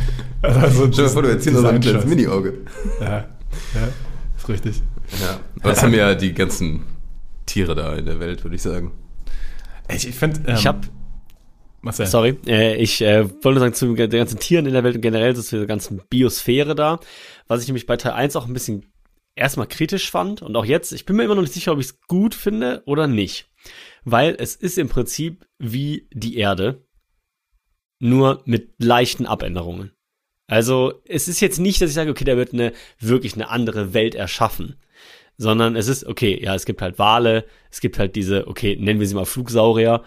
[0.43, 2.05] Also, Stell dir vor, du erzählst so ein kleines.
[2.05, 2.55] Mini-Auge.
[3.01, 3.89] Ja, ja,
[4.37, 4.83] ist richtig.
[5.21, 5.39] Ja.
[5.61, 6.83] Aber das haben ja die ganzen
[7.47, 8.93] Tiere da in der Welt, würde ich sagen.
[9.89, 10.81] Ich, ich finde, ähm, Ich habe
[11.83, 14.95] Marcel, Sorry, äh, ich äh, wollte nur sagen, zu den ganzen Tieren in der Welt
[14.95, 17.01] und generell zu der ganzen Biosphäre da,
[17.49, 18.87] was ich nämlich bei Teil 1 auch ein bisschen
[19.35, 21.87] erstmal kritisch fand und auch jetzt, ich bin mir immer noch nicht sicher, ob ich
[21.87, 23.49] es gut finde oder nicht.
[24.05, 26.87] Weil es ist im Prinzip wie die Erde,
[27.99, 29.93] nur mit leichten Abänderungen.
[30.49, 33.95] Also es ist jetzt nicht, dass ich sage, okay, da wird eine wirklich eine andere
[33.95, 34.77] Welt erschaffen,
[35.37, 39.01] sondern es ist, okay, ja, es gibt halt Wale, es gibt halt diese, okay, nennen
[39.01, 40.03] wir sie mal Flugsaurier,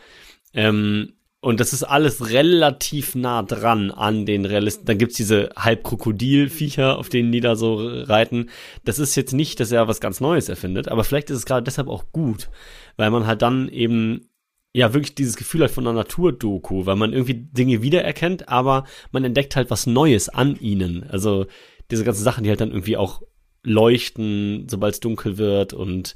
[0.54, 1.14] ähm,
[1.46, 4.86] und das ist alles relativ nah dran an den Realisten.
[4.86, 8.50] Dann gibt's diese Halbkrokodilviecher, auf denen die da so reiten.
[8.84, 11.64] Das ist jetzt nicht, dass er was ganz Neues erfindet, aber vielleicht ist es gerade
[11.64, 12.50] deshalb auch gut,
[12.98, 14.30] weil man halt dann eben
[14.74, 19.24] ja wirklich dieses Gefühl hat von einer Naturdoku, weil man irgendwie Dinge wiedererkennt, aber man
[19.24, 21.04] entdeckt halt was Neues an ihnen.
[21.10, 21.46] Also
[21.92, 23.22] diese ganzen Sachen, die halt dann irgendwie auch
[23.64, 26.16] leuchten, sobald es dunkel wird und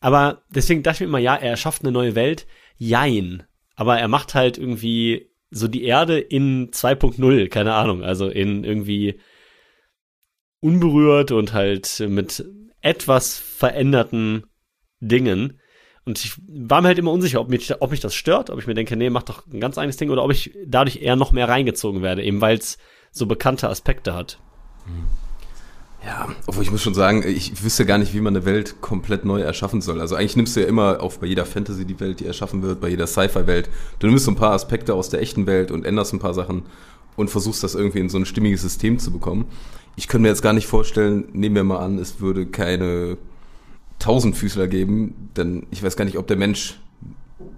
[0.00, 2.46] aber deswegen dachte ich mir immer, ja, er erschafft eine neue Welt.
[2.76, 3.44] Jein.
[3.76, 9.20] Aber er macht halt irgendwie so die Erde in 2.0, keine Ahnung, also in irgendwie
[10.60, 12.44] unberührt und halt mit
[12.80, 14.46] etwas veränderten
[15.00, 15.60] Dingen.
[16.04, 18.66] Und ich war mir halt immer unsicher, ob mich, ob mich das stört, ob ich
[18.66, 21.32] mir denke, nee, mach doch ein ganz eigenes Ding, oder ob ich dadurch eher noch
[21.32, 22.78] mehr reingezogen werde, eben weil es
[23.10, 24.38] so bekannte Aspekte hat.
[26.04, 29.24] Ja, obwohl ich muss schon sagen, ich wüsste gar nicht, wie man eine Welt komplett
[29.24, 30.00] neu erschaffen soll.
[30.00, 32.80] Also eigentlich nimmst du ja immer auf bei jeder Fantasy die Welt, die erschaffen wird,
[32.80, 33.68] bei jeder Sci-Fi-Welt.
[33.98, 36.62] Du nimmst so ein paar Aspekte aus der echten Welt und änderst ein paar Sachen
[37.16, 39.46] und versuchst das irgendwie in so ein stimmiges System zu bekommen.
[39.96, 43.16] Ich könnte mir jetzt gar nicht vorstellen, nehmen wir mal an, es würde keine
[44.06, 46.78] Tausendfüßler geben, denn ich weiß gar nicht, ob der Mensch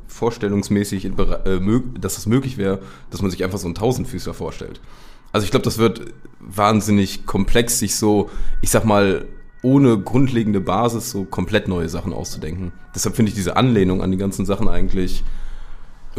[0.06, 1.60] vorstellungsmäßig, in, äh,
[2.00, 2.80] dass es möglich wäre,
[3.10, 4.80] dass man sich einfach so einen Tausendfüßler vorstellt.
[5.30, 6.06] Also ich glaube, das wird
[6.40, 8.30] wahnsinnig komplex, sich so,
[8.62, 9.26] ich sag mal,
[9.60, 12.72] ohne grundlegende Basis so komplett neue Sachen auszudenken.
[12.94, 15.24] Deshalb finde ich diese Anlehnung an die ganzen Sachen eigentlich.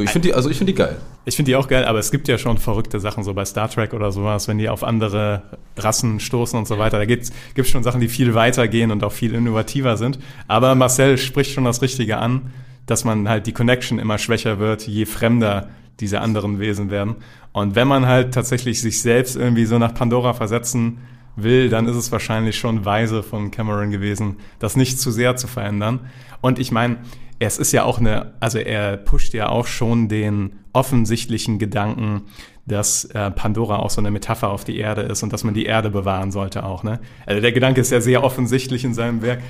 [0.04, 0.98] Ich finde die, also ich die geil.
[1.26, 3.70] Ich finde die auch geil, aber es gibt ja schon verrückte Sachen, so bei Star
[3.70, 5.44] Trek oder sowas, wenn die auf andere
[5.78, 6.98] Rassen stoßen und so weiter.
[6.98, 10.20] Da gibt es schon Sachen, die viel weiter gehen und auch viel innovativer sind.
[10.48, 12.54] Aber Marcel spricht schon das Richtige an,
[12.86, 17.16] dass man halt die Connection immer schwächer wird, je fremder diese anderen Wesen werden.
[17.52, 21.00] Und wenn man halt tatsächlich sich selbst irgendwie so nach Pandora versetzen
[21.36, 25.48] will, dann ist es wahrscheinlich schon weise von Cameron gewesen, das nicht zu sehr zu
[25.48, 26.00] verändern.
[26.42, 26.98] Und ich meine,
[27.40, 32.24] es ist ja auch eine, also er pusht ja auch schon den offensichtlichen Gedanken,
[32.66, 35.66] dass äh, Pandora auch so eine Metapher auf die Erde ist und dass man die
[35.66, 36.84] Erde bewahren sollte auch.
[36.84, 37.00] Ne?
[37.26, 39.42] Also der Gedanke ist ja sehr offensichtlich in seinem Werk.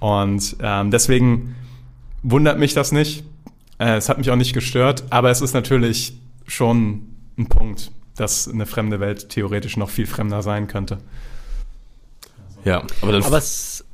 [0.00, 1.54] Und ähm, deswegen
[2.22, 3.24] wundert mich das nicht.
[3.78, 7.06] Äh, es hat mich auch nicht gestört, aber es ist natürlich schon
[7.38, 10.98] ein Punkt, dass eine fremde Welt theoretisch noch viel fremder sein könnte.
[12.64, 13.84] Ja, aber dann Aber es,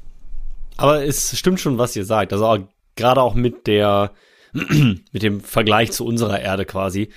[0.77, 2.33] aber es stimmt schon, was ihr sagt.
[2.33, 2.59] Also auch,
[3.03, 4.13] gerade auch mit der,
[4.53, 7.11] mit dem Vergleich zu unserer Erde quasi.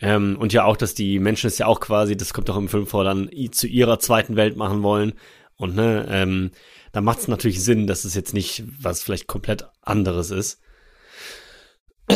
[0.00, 2.68] Ähm, und ja auch, dass die Menschen es ja auch quasi, das kommt auch im
[2.68, 5.14] Film vor, dann zu ihrer zweiten Welt machen wollen.
[5.56, 6.52] Und ne, ähm,
[6.92, 10.60] da macht es natürlich Sinn, dass es jetzt nicht was vielleicht komplett anderes ist.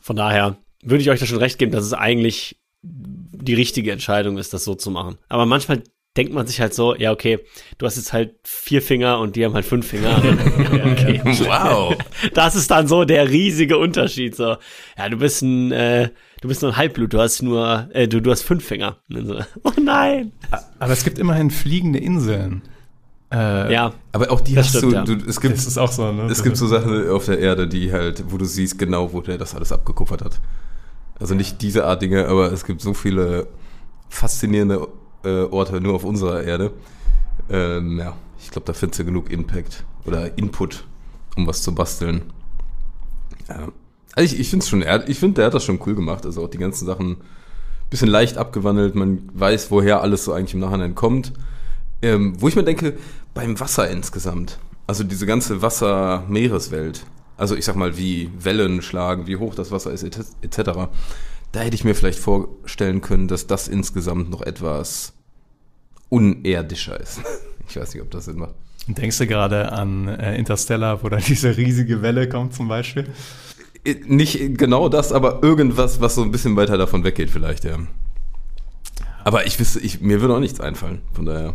[0.00, 4.38] Von daher würde ich euch da schon recht geben, dass es eigentlich die richtige Entscheidung
[4.38, 5.18] ist, das so zu machen.
[5.28, 5.82] Aber manchmal
[6.16, 7.40] denkt man sich halt so, ja, okay,
[7.78, 10.16] du hast jetzt halt vier Finger und die haben halt fünf Finger.
[10.92, 11.20] okay.
[11.24, 11.94] wow.
[12.34, 14.34] Das ist dann so der riesige Unterschied.
[14.34, 14.56] So,
[14.98, 18.20] ja, du bist ein, äh, du bist nur ein Halbblut, du hast nur, äh, du,
[18.20, 18.98] du hast fünf Finger.
[19.08, 20.32] So, oh nein.
[20.78, 22.62] Aber es gibt immerhin fliegende Inseln.
[23.32, 25.04] Äh, Ja, Aber auch die Das hast stimmt, du, ja.
[25.04, 26.28] du, es gibt, Das ist auch so, ne?
[26.30, 29.36] es gibt so Sachen auf der Erde, die halt, wo du siehst genau, wo der
[29.36, 30.40] das alles abgekupfert hat.
[31.18, 33.48] Also nicht diese Art Dinge, aber es gibt so viele
[34.08, 34.86] faszinierende
[35.26, 36.72] äh, Orte nur auf unserer Erde.
[37.50, 40.84] Ähm, ja, ich glaube, da findest du genug Impact oder Input,
[41.36, 42.22] um was zu basteln.
[43.48, 43.68] Ja.
[44.14, 46.24] Also ich, ich finde schon, er- ich finde, der hat das schon cool gemacht.
[46.24, 47.16] Also auch die ganzen Sachen
[47.90, 48.94] bisschen leicht abgewandelt.
[48.94, 51.32] Man weiß, woher alles so eigentlich im Nachhinein kommt.
[52.02, 52.94] Ähm, wo ich mir denke,
[53.34, 57.04] beim Wasser insgesamt, also diese ganze Wasser-Meereswelt,
[57.36, 60.88] also ich sag mal, wie Wellen schlagen, wie hoch das Wasser ist, et- etc.,
[61.52, 65.12] da hätte ich mir vielleicht vorstellen können, dass das insgesamt noch etwas
[66.08, 67.20] unerdischer ist.
[67.68, 68.54] Ich weiß nicht, ob das Sinn macht.
[68.86, 73.06] Denkst du gerade an äh, Interstellar, wo da diese riesige Welle kommt zum Beispiel?
[73.84, 77.78] Äh, Nicht genau das, aber irgendwas, was so ein bisschen weiter davon weggeht vielleicht, ja.
[79.24, 81.54] Aber ich wüsste, ich, mir würde auch nichts einfallen, von daher,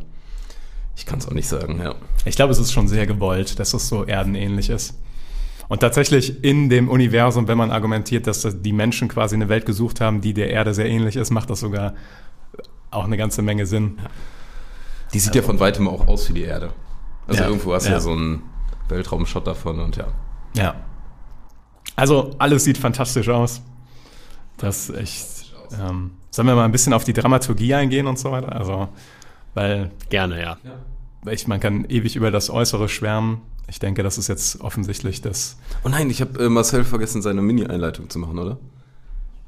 [0.98, 1.96] ich kann es auch nicht sagen, ja.
[2.26, 4.96] Ich glaube, es ist schon sehr gewollt, dass es so erdenähnlich ist.
[5.72, 9.66] Und tatsächlich in dem Universum, wenn man argumentiert, dass das die Menschen quasi eine Welt
[9.66, 11.94] gesucht haben, die der Erde sehr ähnlich ist, macht das sogar
[12.90, 13.98] auch eine ganze Menge Sinn.
[15.14, 16.74] Die sieht ja von weitem auch aus wie die Erde.
[17.26, 17.96] Also Ja, irgendwo hast du ja.
[17.96, 18.44] ja so einen
[18.90, 20.08] Weltraumshot davon und ja.
[20.58, 20.76] Ja.
[21.96, 23.62] Also alles sieht fantastisch aus.
[24.58, 25.54] Das ist echt.
[25.82, 28.54] Ähm, sollen wir mal ein bisschen auf die Dramaturgie eingehen und so weiter?
[28.54, 28.90] Also,
[29.54, 30.58] weil gerne, ja.
[31.32, 33.42] ich, man kann ewig über das Äußere schwärmen.
[33.70, 35.58] Ich denke, das ist jetzt offensichtlich das.
[35.86, 38.58] Oh nein, ich habe äh, Marcel vergessen, seine Mini-Einleitung zu machen, oder?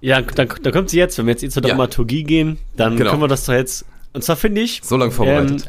[0.02, 1.70] Ja, dann, dann kommt sie jetzt, wenn wir jetzt eh zur Ja.
[1.70, 3.12] Dramaturgie gehen, dann Genau.
[3.12, 5.66] können wir das doch jetzt, und zwar finde ich, So lange vorbereitet.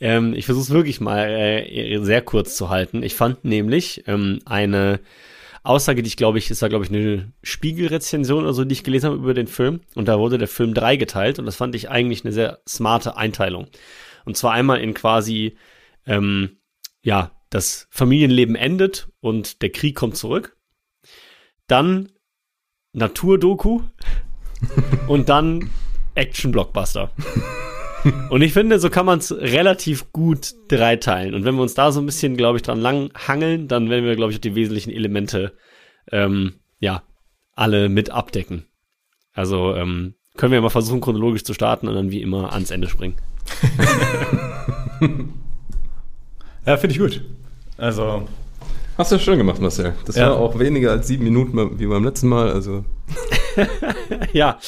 [0.00, 3.02] ähm, ich versuche es wirklich mal äh, sehr kurz zu halten.
[3.02, 5.00] Ich fand nämlich ähm, eine
[5.62, 8.84] Aussage, die ich glaube ich, ist da glaube ich eine Spiegelrezension oder so, die ich
[8.84, 9.80] gelesen habe über den Film.
[9.94, 13.66] Und da wurde der Film dreigeteilt und das fand ich eigentlich eine sehr smarte Einteilung.
[14.24, 15.56] Und zwar einmal in quasi,
[16.06, 16.58] ähm,
[17.02, 20.56] ja, das Familienleben endet und der Krieg kommt zurück.
[21.66, 22.10] Dann
[22.92, 23.82] Naturdoku
[25.08, 25.70] und dann
[26.14, 27.10] Action-Blockbuster.
[28.28, 31.34] Und ich finde, so kann man es relativ gut dreiteilen.
[31.34, 34.04] Und wenn wir uns da so ein bisschen, glaube ich, dran lang hangeln, dann werden
[34.04, 35.54] wir, glaube ich, auch die wesentlichen Elemente,
[36.12, 37.02] ähm, ja,
[37.54, 38.66] alle mit abdecken.
[39.32, 42.88] Also ähm, können wir mal versuchen, chronologisch zu starten und dann wie immer ans Ende
[42.88, 43.16] springen.
[46.66, 47.22] Ja, finde ich gut.
[47.76, 48.26] Also,
[48.96, 49.92] Hast du schön gemacht, Marcel.
[50.06, 50.30] Das Ja.
[50.30, 52.52] war auch weniger als sieben Minuten wie beim letzten Mal.
[52.52, 52.84] Also
[54.32, 54.58] ja,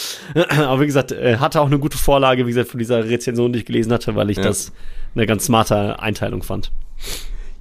[0.50, 3.60] aber wie gesagt, äh, hatte auch eine gute Vorlage, wie gesagt, von dieser Rezension, die
[3.60, 4.42] ich gelesen hatte, weil ich Ja.
[4.44, 4.72] das
[5.14, 6.72] eine ganz smarte Einteilung fand.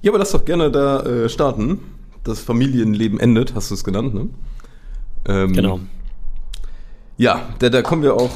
[0.02, 1.78] Ja, aber lass doch gerne da äh, starten.
[2.24, 4.26] Das Familienleben endet, hast du es genannt, ne?
[5.28, 5.78] Ähm, Genau.
[7.16, 8.30] Ja, da, da kommen wir auch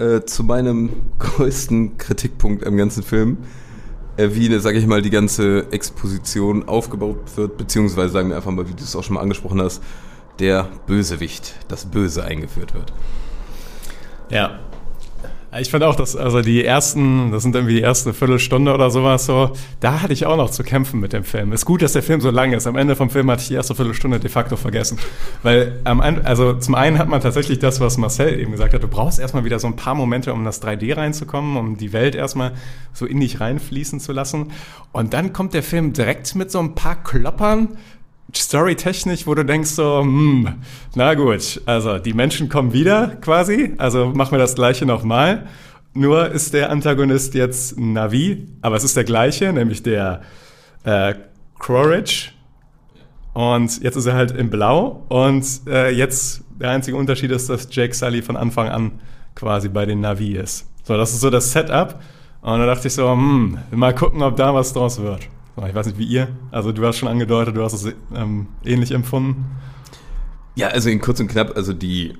[0.00, 3.38] äh, zu meinem größten Kritikpunkt am ganzen Film.
[4.16, 8.68] Äh, wie, sage ich mal, die ganze Exposition aufgebaut wird, beziehungsweise sagen wir einfach mal,
[8.68, 9.82] wie du es auch schon mal angesprochen hast,
[10.38, 12.92] der Bösewicht, das Böse eingeführt wird.
[14.30, 14.58] ja.
[15.58, 19.26] Ich fand auch, dass, also die ersten, das sind irgendwie die erste Viertelstunde oder sowas
[19.26, 21.52] so, da hatte ich auch noch zu kämpfen mit dem Film.
[21.52, 22.68] Ist gut, dass der Film so lang ist.
[22.68, 24.98] Am Ende vom Film hatte ich die erste Viertelstunde de facto vergessen.
[25.42, 28.88] Weil am also zum einen hat man tatsächlich das, was Marcel eben gesagt hat, du
[28.88, 32.52] brauchst erstmal wieder so ein paar Momente, um das 3D reinzukommen, um die Welt erstmal
[32.92, 34.52] so in dich reinfließen zu lassen.
[34.92, 37.70] Und dann kommt der Film direkt mit so ein paar Kloppern,
[38.34, 40.62] storytechnisch, wo du denkst so, hm,
[40.94, 45.46] na gut, also die Menschen kommen wieder quasi, also machen wir das gleiche nochmal.
[45.92, 50.22] Nur ist der Antagonist jetzt Navi, aber es ist der gleiche, nämlich der
[50.84, 51.14] äh,
[51.58, 52.32] Quaritch.
[53.32, 55.04] Und jetzt ist er halt in Blau.
[55.08, 58.92] Und äh, jetzt der einzige Unterschied ist, dass Jake Sully von Anfang an
[59.34, 60.66] quasi bei den Navi ist.
[60.84, 62.00] So, das ist so das Setup.
[62.42, 65.28] Und da dachte ich so, hm, mal gucken, ob da was draus wird.
[65.56, 66.28] Ich weiß nicht, wie ihr.
[66.50, 69.46] Also du hast schon angedeutet, du hast es ähm, ähnlich empfunden.
[70.54, 72.14] Ja, also in kurz und knapp, also die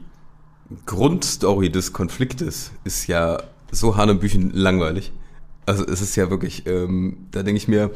[0.87, 5.13] Grundstory des Konfliktes ist ja so hanebüchen langweilig.
[5.67, 7.91] Also es ist ja wirklich, ähm, da denke ich mir,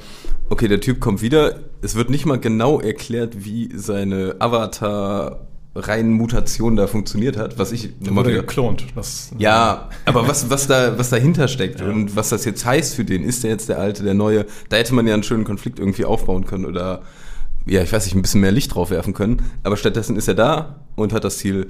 [0.48, 6.12] okay, der Typ kommt wieder, es wird nicht mal genau erklärt, wie seine Avatar reinen
[6.12, 8.86] Mutation da funktioniert hat, was ich Der wurde geklont.
[8.94, 13.04] Das, ja, aber was, was da, was dahinter steckt und was das jetzt heißt für
[13.04, 15.78] den, ist der jetzt der alte, der neue, da hätte man ja einen schönen Konflikt
[15.78, 17.02] irgendwie aufbauen können oder,
[17.66, 20.34] ja, ich weiß nicht, ein bisschen mehr Licht drauf werfen können, aber stattdessen ist er
[20.34, 21.66] da und hat das Ziel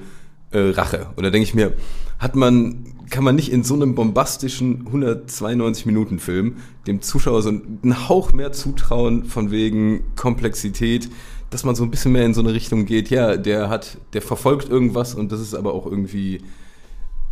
[0.50, 1.06] äh, Rache.
[1.16, 1.72] Und da denke ich mir,
[2.18, 7.48] hat man, kann man nicht in so einem bombastischen 192 Minuten Film dem Zuschauer so
[7.48, 11.08] einen Hauch mehr zutrauen von wegen Komplexität,
[11.54, 14.22] dass man so ein bisschen mehr in so eine Richtung geht, ja, der hat, der
[14.22, 16.40] verfolgt irgendwas und das ist aber auch irgendwie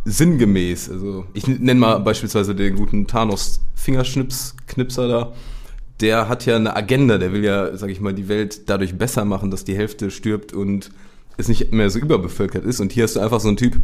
[0.05, 0.89] sinngemäß.
[0.89, 5.33] Also ich nenne mal beispielsweise den guten Thanos Fingerschnips-Knipser da.
[5.99, 9.25] Der hat ja eine Agenda, der will ja, sag ich mal, die Welt dadurch besser
[9.25, 10.91] machen, dass die Hälfte stirbt und
[11.35, 12.79] es nicht mehr so überbevölkert ist.
[12.79, 13.75] Und hier hast du einfach so einen Typ,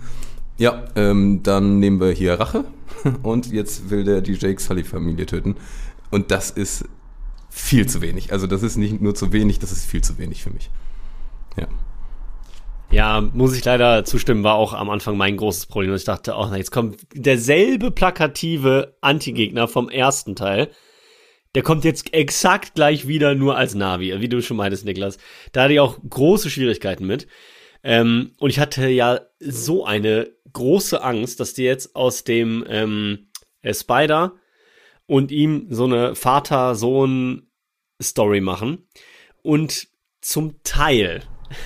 [0.58, 2.64] ja, ähm, dann nehmen wir hier Rache
[3.24, 5.56] und jetzt will der die Jake Sully-Familie töten.
[6.12, 6.86] Und das ist
[7.60, 8.32] viel zu wenig.
[8.32, 10.70] Also das ist nicht nur zu wenig, das ist viel zu wenig für mich.
[11.58, 11.68] Ja.
[12.92, 15.94] Ja, muss ich leider zustimmen, war auch am Anfang mein großes Problem.
[15.94, 20.70] Ich dachte, oh, jetzt kommt derselbe plakative Anti-Gegner vom ersten Teil.
[21.54, 25.18] Der kommt jetzt exakt gleich wieder nur als Navi, wie du schon meintest, Niklas.
[25.52, 27.28] Da hatte ich auch große Schwierigkeiten mit.
[27.84, 33.30] Ähm, und ich hatte ja so eine große Angst, dass die jetzt aus dem ähm,
[33.62, 34.34] äh, Spider
[35.06, 36.16] und ihm so eine
[38.00, 38.88] Vater-Sohn-Story machen.
[39.42, 39.88] Und
[40.22, 41.24] zum Teil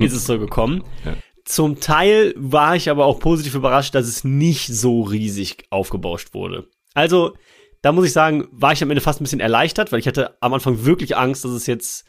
[0.00, 0.84] ist es so gekommen.
[1.04, 1.16] Ja.
[1.44, 6.68] Zum Teil war ich aber auch positiv überrascht, dass es nicht so riesig aufgebauscht wurde.
[6.94, 7.36] Also,
[7.82, 10.40] da muss ich sagen, war ich am Ende fast ein bisschen erleichtert, weil ich hatte
[10.40, 12.06] am Anfang wirklich Angst, dass es jetzt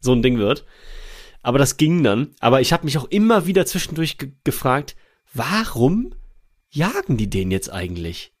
[0.00, 0.64] so ein Ding wird.
[1.42, 2.34] Aber das ging dann.
[2.40, 4.96] Aber ich habe mich auch immer wieder zwischendurch ge gefragt,
[5.32, 6.14] warum
[6.70, 8.32] jagen die den jetzt eigentlich?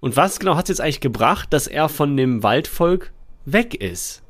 [0.00, 3.12] Und was genau hat es jetzt eigentlich gebracht, dass er von dem Waldvolk
[3.46, 4.22] weg ist?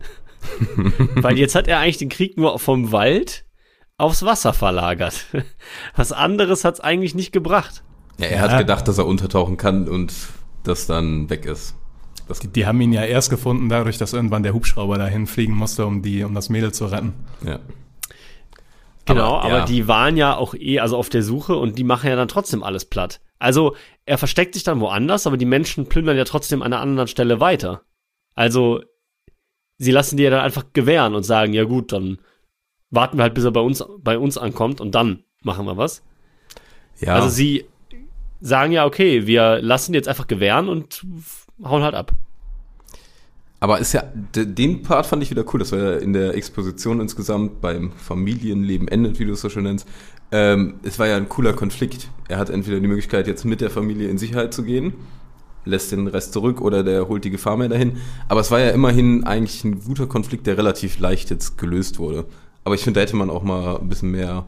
[1.17, 3.45] Weil jetzt hat er eigentlich den Krieg nur vom Wald
[3.99, 5.27] aufs Wasser verlagert.
[5.97, 7.83] Was anderes hat es eigentlich nicht gebracht.
[8.19, 8.59] ja er hat Ja.
[8.59, 10.13] gedacht, dass er untertauchen kann und
[10.63, 11.75] das dann weg ist.
[12.29, 15.55] Das, Die, die haben ihn ja erst gefunden, dadurch, dass irgendwann der Hubschrauber dahin fliegen
[15.55, 17.15] musste, um, die, um das Mädel zu retten.
[17.45, 17.59] ja.
[19.09, 19.65] Genau, Aber, aber, ja.
[19.67, 22.65] die waren ja auch eh also auf der Suche und die machen ja dann trotzdem
[22.65, 23.21] alles platt.
[23.39, 27.07] Also er versteckt sich dann woanders, aber die Menschen plündern ja trotzdem an einer anderen
[27.07, 27.83] Stelle weiter.
[28.35, 28.83] Also
[29.79, 32.19] sie lassen die ja dann einfach gewähren und sagen, ja gut, dann
[32.91, 36.03] warten wir halt, bis er bei uns, bei uns ankommt und dann machen wir was.
[37.01, 37.15] ja.
[37.15, 37.65] Also sie
[38.41, 41.05] sagen ja, okay, wir lassen jetzt einfach gewähren und
[41.65, 42.13] hauen halt ab.
[43.59, 44.03] Aber ist ja,
[44.35, 48.87] de- den Part fand ich wieder cool, dass wir in der Exposition insgesamt beim Familienleben
[48.89, 49.89] endet, wie du es so schön nennst.
[50.31, 52.11] Ähm, es war ja ein cooler Konflikt.
[52.29, 54.93] Er hat entweder die Möglichkeit, jetzt mit der Familie in Sicherheit zu gehen,
[55.67, 57.99] lässt den Rest zurück oder der holt die Gefahr mehr dahin.
[58.29, 62.25] Aber es war ja immerhin eigentlich ein guter Konflikt, der relativ leicht jetzt gelöst wurde.
[62.65, 64.47] Aber ich finde, da hätte man auch mal ein bisschen mehr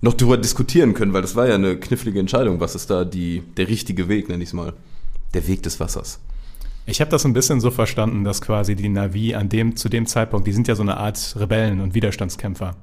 [0.00, 2.60] noch drüber diskutieren können, weil das war ja eine knifflige Entscheidung.
[2.60, 4.72] Was ist da die, der richtige Weg, nenne ich es mal?
[5.34, 6.20] Der Weg des Wassers.
[6.86, 10.06] Ich habe das ein bisschen so verstanden, dass quasi die Navi an dem, zu dem
[10.06, 12.76] Zeitpunkt, die sind ja so eine Art Rebellen und Widerstandskämpfer,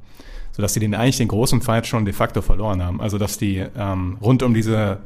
[0.53, 2.99] sodass die den eigentlich den großen Fight schon de facto verloren haben.
[2.99, 4.97] Also dass die ähm, rund um diese,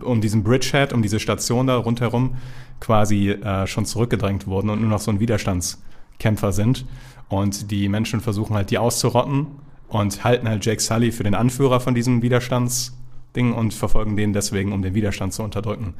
[0.00, 2.36] um diesen Bridgehead, um diese Station da rundherum
[2.80, 6.84] quasi äh, schon zurückgedrängt wurden und nur noch so ein Widerstandskämpfer sind.
[7.28, 9.46] Und die Menschen versuchen halt die auszurotten
[9.88, 14.72] und halten halt Jake Sully für den Anführer von diesem Widerstandsding und verfolgen den deswegen,
[14.72, 15.94] um den Widerstand zu unterdrücken.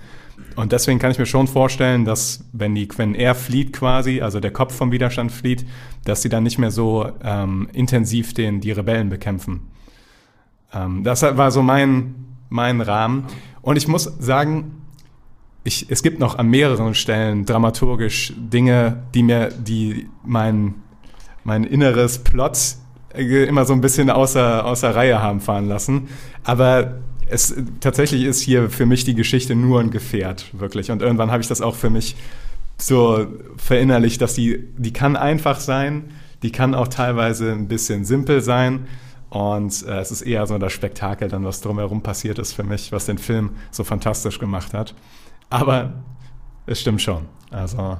[0.57, 4.41] Und deswegen kann ich mir schon vorstellen, dass wenn, die, wenn er flieht quasi, also
[4.41, 5.65] der Kopf vom Widerstand flieht,
[6.05, 9.69] dass sie dann nicht mehr so ähm, intensiv den, die Rebellen bekämpfen.
[10.75, 12.15] Ähm, das war so mein,
[12.49, 13.25] mein Rahmen.
[13.63, 14.83] Und ich muss sagen,
[15.65, 20.75] ich, es gibt noch an mehreren Stellen dramaturgisch Dinge, die mir, die mein,
[21.45, 22.59] mein inneres Plot
[23.15, 26.09] äh, immer so ein bisschen außer, außer Reihe haben fahren lassen.
[26.45, 26.99] Aber
[27.29, 30.91] es tatsächlich ist hier für mich die Geschichte nur ein Gefährt, wirklich.
[30.91, 32.17] Und irgendwann habe ich das auch für mich
[32.77, 36.11] so verinnerlicht, dass die, die kann einfach sein,
[36.43, 38.87] die kann auch teilweise ein bisschen simpel sein.
[39.33, 42.93] Und äh, es ist eher so das Spektakel dann, was drumherum passiert ist für mich,
[42.93, 44.95] was den Film so fantastisch gemacht hat.
[45.49, 45.95] Aber
[46.67, 47.31] es stimmt schon.
[47.51, 47.97] Also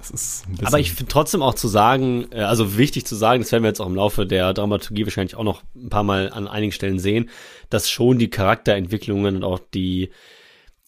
[0.00, 3.16] es ist ein bisschen Aber ich finde trotzdem auch zu sagen, äh, also wichtig zu
[3.16, 6.04] sagen, das werden wir jetzt auch im Laufe der Dramaturgie wahrscheinlich auch noch ein paar
[6.04, 7.28] Mal an einigen Stellen sehen,
[7.68, 10.10] dass schon die Charakterentwicklungen und auch die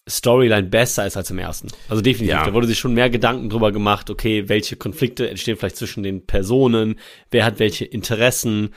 [0.07, 1.67] Storyline besser ist als im ersten.
[1.89, 2.33] Also definitiv.
[2.33, 2.45] Ja.
[2.45, 6.25] Da wurde sich schon mehr Gedanken drüber gemacht, okay, welche Konflikte entstehen vielleicht zwischen den
[6.25, 6.95] Personen,
[7.29, 8.73] wer hat welche Interessen.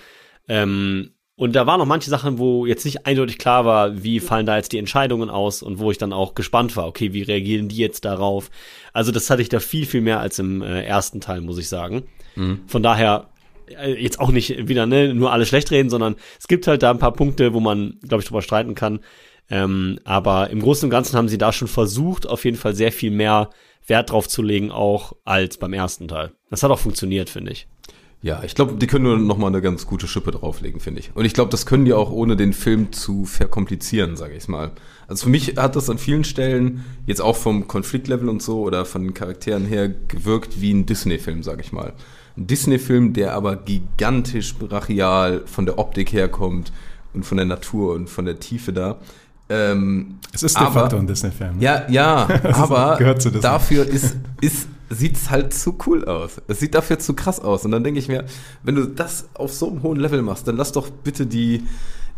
[0.48, 4.46] Ähm, und da waren noch manche Sachen, wo jetzt nicht eindeutig klar war, wie fallen
[4.46, 7.68] da jetzt die Entscheidungen aus und wo ich dann auch gespannt war, okay, wie reagieren
[7.68, 8.50] die jetzt darauf?
[8.92, 11.68] Also das hatte ich da viel, viel mehr als im äh, ersten Teil, muss ich
[11.68, 12.04] sagen.
[12.66, 13.30] Von daher
[13.66, 16.90] äh, jetzt auch nicht wieder ne, nur alle schlecht reden, sondern es gibt halt da
[16.90, 19.00] ein paar Punkte, wo man, glaube ich, drüber streiten kann.
[19.50, 22.92] Ähm, aber im Großen und Ganzen haben sie da schon versucht, auf jeden Fall sehr
[22.92, 23.50] viel mehr
[23.86, 26.32] Wert drauf zu legen, auch als beim ersten Teil.
[26.50, 27.66] Das hat auch funktioniert, finde ich.
[28.22, 31.10] Ja, ich glaube, die können nur noch mal eine ganz gute Schippe drauflegen, finde ich.
[31.14, 34.70] Und ich glaube, das können die auch ohne den Film zu verkomplizieren, sage ich mal.
[35.08, 38.84] Also für mich hat das an vielen Stellen jetzt auch vom Konfliktlevel und so oder
[38.84, 41.92] von den Charakteren her gewirkt wie ein Disney-Film, sage ich mal.
[42.36, 46.72] Ein Disney-Film, der aber gigantisch brachial von der Optik herkommt
[47.14, 48.98] und von der Natur und von der Tiefe da.
[49.48, 51.56] Ähm, Es ist de aber- facto ein Disney-Film.
[51.58, 51.62] ne?
[51.64, 53.40] ja, ja, aber Disney.
[53.40, 56.40] dafür ist, ist, sieht's halt zu cool aus.
[56.48, 57.64] Es sieht dafür zu krass aus.
[57.64, 58.24] Und dann denke ich mir,
[58.62, 61.64] wenn du das auf so einem hohen Level machst, dann lass doch bitte die,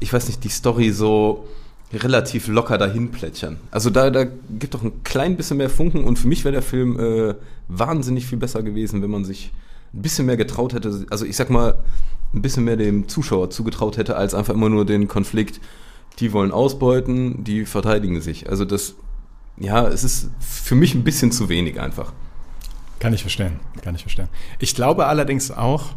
[0.01, 1.47] ich weiß nicht, die Story so
[1.93, 3.59] relativ locker dahin plätschern.
[3.71, 6.63] Also da, da gibt doch ein klein bisschen mehr Funken und für mich wäre der
[6.63, 7.35] Film äh,
[7.69, 9.53] wahnsinnig viel besser gewesen, wenn man sich
[9.93, 11.07] ein bisschen mehr getraut hätte.
[11.11, 11.79] Also ich sag mal,
[12.35, 15.61] ein bisschen mehr dem Zuschauer zugetraut hätte, als einfach immer nur den Konflikt,
[16.19, 18.49] die wollen ausbeuten, die verteidigen sich.
[18.49, 18.97] Also das,
[19.57, 22.13] ja, es ist für mich ein bisschen zu wenig einfach.
[23.05, 24.31] Kann ich verstehen, kann ich verstehen.
[24.61, 25.91] Ich glaube allerdings auch,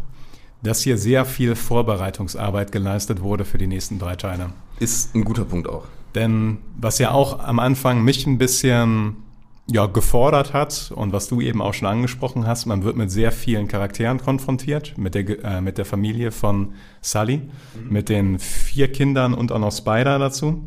[0.61, 4.49] dass hier sehr viel Vorbereitungsarbeit geleistet wurde für die nächsten drei Teile.
[4.81, 5.85] Ist ein guter Punkt auch.
[6.15, 9.23] Denn was ja auch am Anfang mich ein bisschen
[9.71, 13.31] ja, gefordert hat und was du eben auch schon angesprochen hast, man wird mit sehr
[13.31, 17.41] vielen Charakteren konfrontiert, mit der, äh, mit der Familie von Sully,
[17.89, 20.61] mit den vier Kindern und auch noch Spider dazu.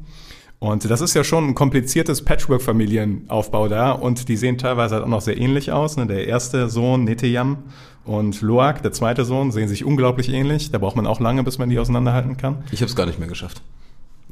[0.61, 5.09] Und das ist ja schon ein kompliziertes Patchwork-Familienaufbau da und die sehen teilweise halt auch
[5.09, 5.96] noch sehr ähnlich aus.
[5.96, 6.07] Ne?
[6.07, 7.59] Der erste Sohn, Neteyam
[8.05, 10.70] und Loak, der zweite Sohn, sehen sich unglaublich ähnlich.
[10.70, 12.59] Da braucht man auch lange, bis man die auseinanderhalten kann.
[12.73, 13.62] Ich habe es gar nicht mehr geschafft.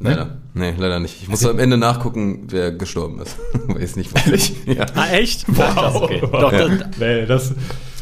[0.01, 0.37] Leider.
[0.55, 1.23] Nee, leider nicht.
[1.23, 3.37] Ich muss am Ende nachgucken, wer gestorben ist.
[3.81, 4.53] Es nicht weiß.
[4.67, 4.85] Ja.
[4.95, 5.45] Ah, echt?
[5.49, 5.75] Wow.
[5.75, 6.21] Das, okay.
[6.31, 6.69] Doch, Ja.
[6.69, 7.55] das, Nee, das,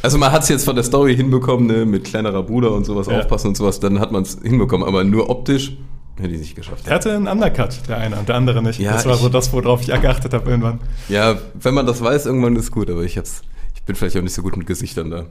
[0.02, 3.06] Also man hat es jetzt von der Story hinbekommen, ne, mit kleinerer Bruder und sowas
[3.06, 3.20] Ja.
[3.20, 5.76] aufpassen und sowas, dann hat man es hinbekommen, aber nur optisch
[6.18, 6.86] hätte ich nicht geschafft.
[6.86, 8.78] Der hatte einen Undercut, der eine, und der andere nicht.
[8.78, 10.80] Ja, das war ich- so das, worauf ich geachtet habe irgendwann.
[11.08, 13.42] Ja, wenn man das weiß, irgendwann ist gut, aber ich hab's,
[13.74, 15.26] ich bin vielleicht auch nicht so gut mit Gesichtern da.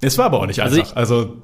[0.00, 0.96] Es war aber auch nicht Also einfach.
[0.96, 1.36] Also,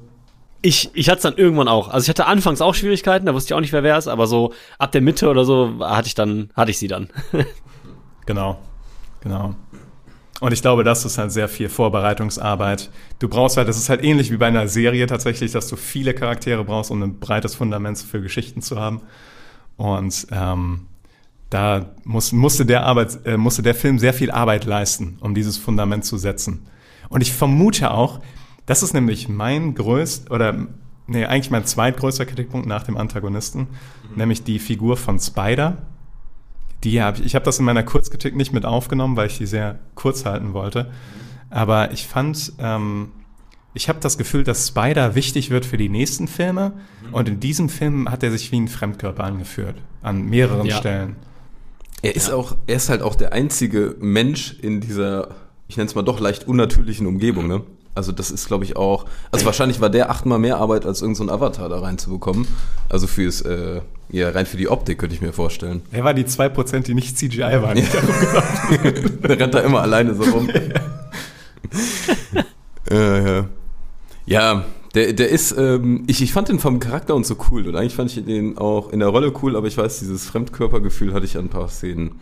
[0.61, 1.87] ich, ich hatte es dann irgendwann auch.
[1.87, 4.27] Also ich hatte anfangs auch Schwierigkeiten, da wusste ich auch nicht, wer wer ist, aber
[4.27, 7.09] so ab der Mitte oder so hatte ich dann, hatte ich sie dann.
[8.27, 8.59] genau,
[9.21, 9.55] genau.
[10.41, 12.89] Und ich glaube, das ist halt sehr viel Vorbereitungsarbeit.
[13.19, 16.15] Du brauchst halt, das ist halt ähnlich wie bei einer Serie tatsächlich, dass du viele
[16.15, 19.01] Charaktere brauchst, um ein breites Fundament für Geschichten zu haben.
[19.77, 20.87] Und ähm,
[21.51, 25.57] da muss, musste, der Arbeit, äh, musste der Film sehr viel Arbeit leisten, um dieses
[25.57, 26.65] Fundament zu setzen.
[27.09, 28.19] Und ich vermute auch,
[28.65, 30.67] das ist nämlich mein größt oder
[31.05, 33.67] nee, eigentlich mein zweitgrößter Kritikpunkt nach dem Antagonisten,
[34.15, 35.77] nämlich die Figur von Spider.
[36.83, 39.45] Die hab ich, ich habe das in meiner Kurzkritik nicht mit aufgenommen, weil ich die
[39.45, 40.91] sehr kurz halten wollte.
[41.49, 43.11] Aber ich fand, ähm,
[43.73, 46.73] ich habe das Gefühl, dass Spider wichtig wird für die nächsten Filme.
[47.11, 49.75] Und in diesem Film hat er sich wie ein Fremdkörper angeführt.
[50.01, 50.77] An mehreren Ja.
[50.77, 51.15] Stellen.
[52.01, 55.35] Er ist auch, er ist halt auch der einzige Mensch in dieser,
[55.67, 57.61] ich nenne es mal doch leicht unnatürlichen Umgebung, ne?
[57.93, 61.27] Also das ist, glaube ich, auch, also wahrscheinlich war der achtmal mehr Arbeit, als irgendein
[61.27, 62.47] so ein Avatar da reinzubekommen.
[62.87, 65.81] Also fürs, äh, ja, rein für die Optik könnte ich mir vorstellen.
[65.91, 67.75] Er war die 2%, die nicht CGI waren.
[69.27, 70.49] Der rennt da immer alleine so rum.
[72.89, 73.45] äh, ja.
[74.25, 77.75] ja, der, der ist, ähm, ich, ich fand den vom Charakter und so cool und
[77.75, 81.25] eigentlich fand ich den auch in der Rolle cool, aber ich weiß, dieses Fremdkörpergefühl hatte
[81.25, 82.19] ich an ein paar Szenen.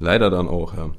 [0.00, 0.90] Leider dann auch, ja.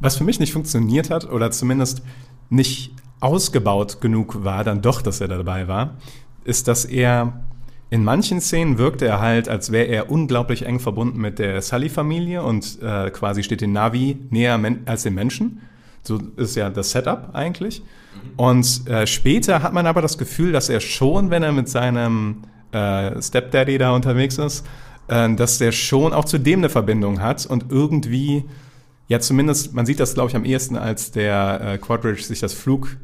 [0.00, 2.02] Was für mich nicht funktioniert hat oder zumindest
[2.48, 5.96] nicht ausgebaut genug war, dann doch, dass er da dabei war,
[6.44, 7.44] ist, dass er
[7.90, 12.42] in manchen Szenen wirkte er halt, als wäre er unglaublich eng verbunden mit der Sully-Familie
[12.42, 15.60] und äh, quasi steht den Navi näher als den Menschen.
[16.02, 17.82] So ist ja das Setup eigentlich.
[18.36, 22.42] Und äh, später hat man aber das Gefühl, dass er schon, wenn er mit seinem
[22.72, 24.64] äh, Stepdaddy da unterwegs ist,
[25.08, 28.44] äh, dass der schon auch zu dem eine Verbindung hat und irgendwie
[29.08, 32.52] ja, zumindest, man sieht das, glaube ich, am ehesten, als der äh, Quadridge sich das
[32.52, 32.96] Flug,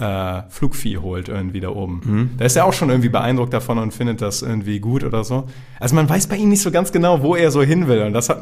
[0.00, 2.30] äh, Flugvieh holt irgendwie da oben.
[2.38, 5.44] Da ist er auch schon irgendwie beeindruckt davon und findet das irgendwie gut oder so.
[5.78, 8.02] Also man weiß bei ihm nicht so ganz genau, wo er so hin will.
[8.02, 8.40] Und das hat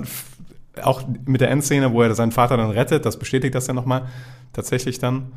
[0.82, 4.06] auch mit der Endszene, wo er seinen Vater dann rettet, das bestätigt das ja nochmal
[4.52, 5.32] tatsächlich dann.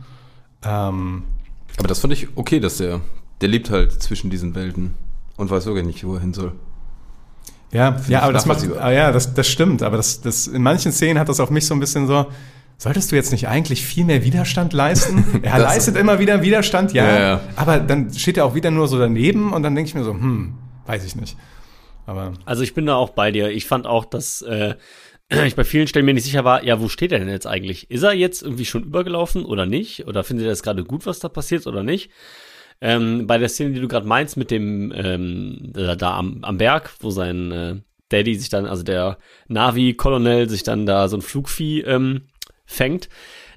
[0.64, 1.24] Ähm,
[1.78, 3.02] Aber das fand ich okay, dass der,
[3.42, 4.94] der lebt halt zwischen diesen Welten
[5.38, 6.54] und weiß wirklich nicht, wo er hin soll.
[7.72, 9.82] Ja, ja, aber das macht, ah, ja, das, das stimmt.
[9.82, 12.28] Aber das, das, in manchen Szenen hat das auf mich so ein bisschen so,
[12.82, 15.24] solltest du jetzt nicht eigentlich viel mehr Widerstand leisten?
[15.44, 17.42] Er leistet immer wieder Widerstand, ja, Ja, ja.
[17.56, 20.14] Aber dann steht er auch wieder nur so daneben und dann denke ich mir so,
[20.14, 20.56] hm,
[20.88, 21.38] weiß ich nicht.
[22.08, 23.52] Aber Also ich bin da auch bei dir.
[23.52, 24.74] Ich fand auch, dass äh,
[25.46, 27.92] ich bei vielen Stellen mir nicht sicher war, ja, wo steht er denn jetzt eigentlich?
[27.92, 30.08] Ist er jetzt irgendwie schon übergelaufen oder nicht?
[30.08, 32.10] Oder findet er es gerade gut, was da passiert oder nicht?
[32.82, 36.58] Ähm, bei der Szene, die du gerade meinst, mit dem ähm, da, da am, am
[36.58, 37.76] Berg, wo sein äh,
[38.10, 39.20] Daddy sich dann, also der
[39.50, 42.24] Navi-Kolonel sich dann da so ein Flugvieh ähm,
[42.72, 43.10] fängt,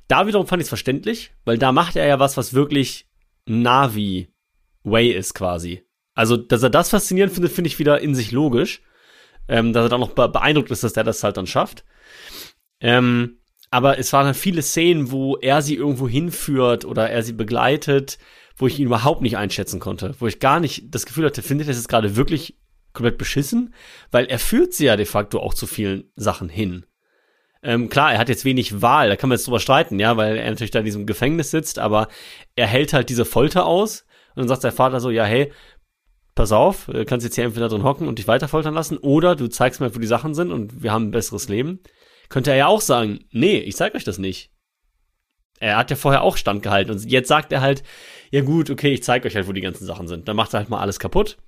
[0.09, 3.07] da wiederum fand ich es verständlich, weil da macht er ja was, was wirklich
[3.47, 5.83] Navi-Way ist quasi.
[6.15, 8.83] Also, dass er das faszinierend findet, finde ich wieder in sich logisch.
[9.47, 11.85] Ähm, dass er dann noch be beeindruckt ist, dass der das halt dann schafft.
[12.81, 13.41] Ähm,
[13.71, 18.19] aber es waren halt viele Szenen, wo er sie irgendwo hinführt oder er sie begleitet,
[18.57, 20.15] wo ich ihn überhaupt nicht einschätzen konnte.
[20.19, 22.57] Wo ich gar nicht das Gefühl hatte, findet er das jetzt gerade wirklich
[22.95, 23.75] komplett beschissen?
[24.11, 26.87] Weil er führt sie ja de facto auch zu vielen Sachen hin.
[27.65, 30.37] Ähm, klar, er hat jetzt wenig Wahl, da kann man jetzt drüber streiten, ja, weil
[30.37, 32.09] er natürlich da in diesem Gefängnis sitzt, aber
[32.57, 34.05] er hält halt diese Folter aus
[34.35, 35.51] und dann sagt der Vater so, ja, hey,
[36.35, 39.35] pass auf, du kannst jetzt hier entweder drin hocken und dich weiter foltern lassen oder
[39.35, 41.81] du zeigst mir, wo die Sachen sind und wir haben ein besseres Leben.
[42.29, 44.51] Könnte er ja auch sagen, nee, ich zeig euch das nicht.
[45.59, 47.83] Er hat ja vorher auch standgehalten und jetzt sagt er halt,
[48.31, 50.29] ja gut, okay, ich zeig euch halt, wo die ganzen Sachen sind.
[50.29, 51.39] Dann macht er halt mal alles kaputt.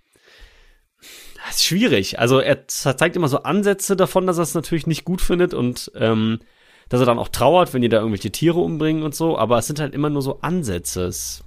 [1.47, 2.19] Das ist schwierig.
[2.19, 5.93] Also er zeigt immer so Ansätze davon, dass er es natürlich nicht gut findet und
[5.95, 6.41] ähm,
[6.89, 9.67] dass er dann auch trauert, wenn die da irgendwelche Tiere umbringen und so, aber es
[9.67, 11.05] sind halt immer nur so Ansätze.
[11.05, 11.43] Es,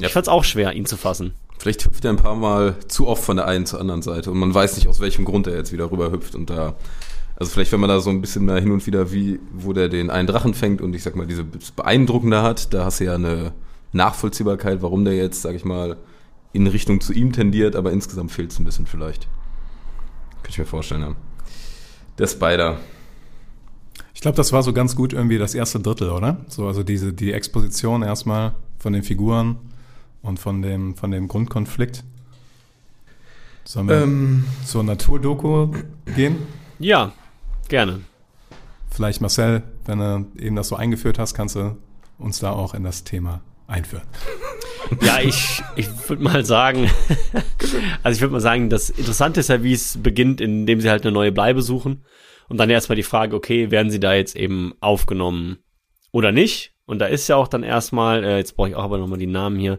[0.00, 0.06] Ja.
[0.06, 1.34] Ich fand's auch schwer, ihn zu fassen.
[1.58, 4.38] Vielleicht hüpft er ein paar Mal zu oft von der einen zur anderen Seite und
[4.38, 6.74] man weiß nicht, aus welchem Grund er jetzt wieder rüber hüpft und da.
[7.36, 9.88] Also vielleicht, wenn man da so ein bisschen mehr hin und wieder, wie, wo der
[9.88, 11.44] den einen Drachen fängt und ich sag mal, diese
[11.74, 13.52] beeindruckende hat, da hast du ja eine
[13.92, 15.96] Nachvollziehbarkeit, warum der jetzt, sag ich mal,
[16.52, 19.28] in Richtung zu ihm tendiert, aber insgesamt fehlt es ein bisschen vielleicht.
[20.42, 21.16] Könnte ich mir vorstellen, ja.
[22.18, 22.78] Der Spider.
[24.14, 26.44] ich glaube, das war so ganz gut irgendwie das erste Drittel, oder?
[26.48, 29.56] So, also diese, die Exposition erstmal von den Figuren
[30.22, 32.04] und von dem, von dem Grundkonflikt.
[33.64, 35.72] Sollen wir Ähm, zur Naturdoku
[36.16, 36.36] gehen?
[36.78, 37.12] Ja,
[37.68, 38.00] gerne.
[38.90, 41.76] Vielleicht Marcel, wenn du eben das so eingeführt hast, kannst du
[42.18, 44.02] uns da auch in das Thema einführen.
[45.02, 46.90] Ja, ich, ich würde mal sagen,
[48.02, 51.04] also ich würde mal sagen, das Interessante ist ja, wie es beginnt, indem sie halt
[51.04, 52.04] eine neue Bleibe suchen.
[52.48, 55.58] Und dann erstmal die Frage, okay, werden sie da jetzt eben aufgenommen
[56.10, 56.72] oder nicht?
[56.84, 59.28] Und da ist ja auch dann erstmal, äh, jetzt brauche ich auch aber nochmal die
[59.28, 59.78] Namen hier,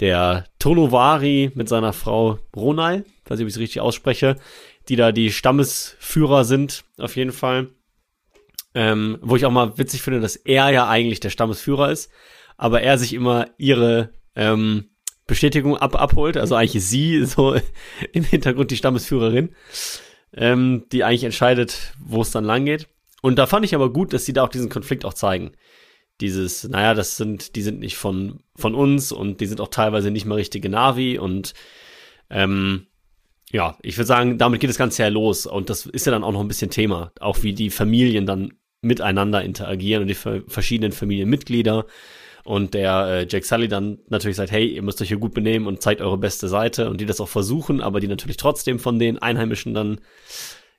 [0.00, 4.36] der Tonovari mit seiner Frau Ronal, weiß nicht, ob ich es richtig ausspreche,
[4.88, 7.68] die da die Stammesführer sind, auf jeden Fall.
[8.74, 12.10] Ähm, wo ich auch mal witzig finde, dass er ja eigentlich der Stammesführer ist,
[12.56, 14.88] aber er sich immer ihre ähm,
[15.26, 16.38] Bestätigung ab abholt.
[16.38, 17.54] Also eigentlich sie so
[18.12, 19.50] im Hintergrund die Stammesführerin,
[20.32, 22.88] ähm, die eigentlich entscheidet, wo es dann lang geht.
[23.20, 25.52] Und da fand ich aber gut, dass sie da auch diesen Konflikt auch zeigen.
[26.20, 30.10] Dieses, naja, das sind, die sind nicht von, von uns und die sind auch teilweise
[30.10, 31.54] nicht mal richtige Navi und
[32.30, 32.86] ähm,
[33.50, 36.24] ja, ich würde sagen, damit geht das Ganze ja los und das ist ja dann
[36.24, 40.42] auch noch ein bisschen Thema, auch wie die Familien dann miteinander interagieren und die ver-
[40.48, 41.86] verschiedenen Familienmitglieder
[42.48, 45.66] und der äh, Jake Sully dann natürlich sagt, hey, ihr müsst euch hier gut benehmen
[45.66, 48.98] und zeigt eure beste Seite und die das auch versuchen, aber die natürlich trotzdem von
[48.98, 50.00] den Einheimischen dann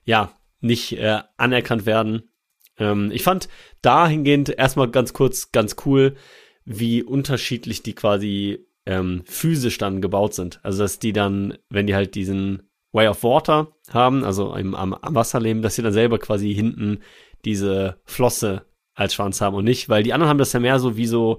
[0.02, 2.28] ja nicht äh, anerkannt werden.
[2.76, 3.48] Ähm, ich fand
[3.82, 6.16] dahingehend erstmal ganz kurz ganz cool,
[6.64, 10.58] wie unterschiedlich die quasi ähm, physisch dann gebaut sind.
[10.64, 14.92] Also dass die dann, wenn die halt diesen Way of Water haben, also im, am,
[14.92, 16.98] am Wasser leben, dass sie dann selber quasi hinten
[17.44, 18.66] diese Flosse
[19.00, 21.38] als Schwanz haben und nicht, weil die anderen haben das ja mehr so wie so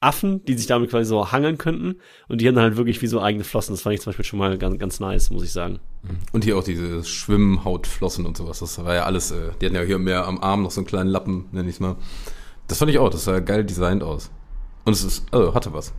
[0.00, 1.96] Affen, die sich damit quasi so hangeln könnten
[2.28, 3.72] und die haben dann halt wirklich wie so eigene Flossen.
[3.72, 5.78] Das fand ich zum Beispiel schon mal ganz, ganz nice, muss ich sagen.
[6.32, 8.58] Und hier auch diese Schwimmhautflossen und sowas.
[8.58, 10.86] Das war ja alles, äh, die hatten ja hier mehr am Arm noch so einen
[10.86, 11.96] kleinen Lappen, nenn ich's mal.
[12.68, 14.30] Das fand ich auch, das sah geil designt aus.
[14.84, 15.94] Und es ist, also hatte was.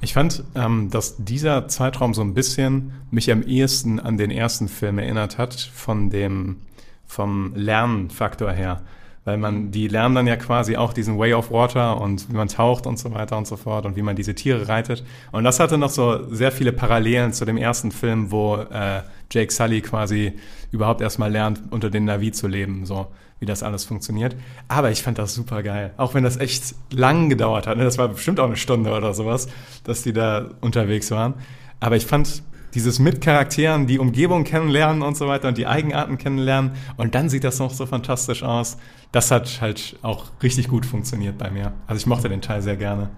[0.00, 4.68] Ich fand, ähm, dass dieser Zeitraum so ein bisschen mich am ehesten an den ersten
[4.68, 6.62] Film erinnert hat, von dem,
[7.06, 8.82] vom Lernfaktor her.
[9.26, 12.46] Weil man, die lernen dann ja quasi auch diesen Way of Water und wie man
[12.46, 15.04] taucht und so weiter und so fort und wie man diese Tiere reitet.
[15.32, 19.02] Und das hatte noch so sehr viele Parallelen zu dem ersten Film, wo äh,
[19.32, 20.34] Jake Sully quasi
[20.70, 23.08] überhaupt erstmal lernt, unter den Navi zu leben, so
[23.40, 24.36] wie das alles funktioniert.
[24.68, 25.92] Aber ich fand das super geil.
[25.96, 27.78] Auch wenn das echt lang gedauert hat.
[27.78, 27.84] Ne?
[27.84, 29.48] Das war bestimmt auch eine Stunde oder sowas,
[29.82, 31.34] dass die da unterwegs waren.
[31.80, 32.42] Aber ich fand
[32.74, 36.72] dieses mit Charakteren, die Umgebung kennenlernen und so weiter und die Eigenarten kennenlernen.
[36.96, 38.76] Und dann sieht das noch so fantastisch aus.
[39.12, 41.72] Das hat halt auch richtig gut funktioniert bei mir.
[41.86, 43.10] Also ich mochte den Teil sehr gerne.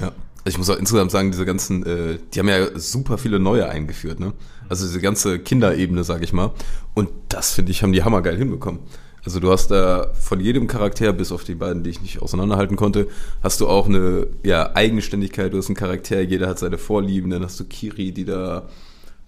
[0.00, 0.12] Ja.
[0.44, 4.20] Ich muss auch insgesamt sagen, diese ganzen, äh, die haben ja super viele neue eingeführt,
[4.20, 4.32] ne?
[4.70, 6.52] Also diese ganze Kinderebene, sag ich mal.
[6.94, 8.80] Und das finde ich, haben die hammergeil hinbekommen.
[9.24, 12.76] Also du hast da von jedem Charakter, bis auf die beiden, die ich nicht auseinanderhalten
[12.76, 13.08] konnte,
[13.42, 17.42] hast du auch eine ja, Eigenständigkeit, du hast einen Charakter, jeder hat seine Vorlieben, dann
[17.44, 18.68] hast du Kiri, die da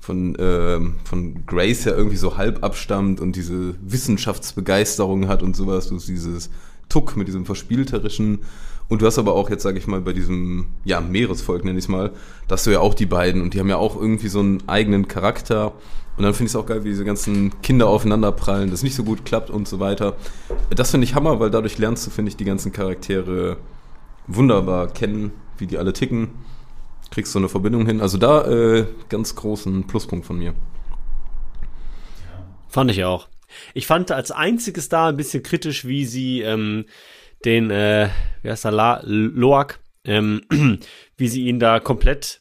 [0.02, 5.88] von, ähm, von Grace ja irgendwie so halb abstammt und diese Wissenschaftsbegeisterung hat und sowas,
[5.88, 6.50] du hast dieses
[6.88, 8.40] Tuck mit diesem Verspielterischen
[8.88, 11.84] und du hast aber auch jetzt, sage ich mal, bei diesem ja, Meeresvolk, nenne ich
[11.84, 12.10] es mal,
[12.48, 14.68] da hast du ja auch die beiden und die haben ja auch irgendwie so einen
[14.68, 15.72] eigenen Charakter.
[16.16, 19.04] Und dann finde ich es auch geil, wie diese ganzen Kinder aufeinanderprallen, das nicht so
[19.04, 20.16] gut klappt und so weiter.
[20.74, 23.56] Das finde ich Hammer, weil dadurch lernst du, finde ich, die ganzen Charaktere
[24.26, 26.30] wunderbar kennen, wie die alle ticken.
[27.12, 28.00] Kriegst so eine Verbindung hin.
[28.00, 30.54] Also da äh, ganz großen Pluspunkt von mir.
[32.68, 33.28] Fand ich auch.
[33.74, 36.86] Ich fand als einziges da ein bisschen kritisch, wie sie ähm,
[37.44, 38.08] den, äh,
[38.42, 40.40] wie heißt La Loak, ähm,
[41.18, 42.40] wie sie ihn da komplett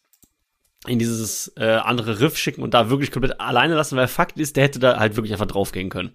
[0.87, 4.55] in dieses äh, andere Riff schicken und da wirklich komplett alleine lassen, weil Fakt ist,
[4.55, 6.13] der hätte da halt wirklich einfach draufgehen können.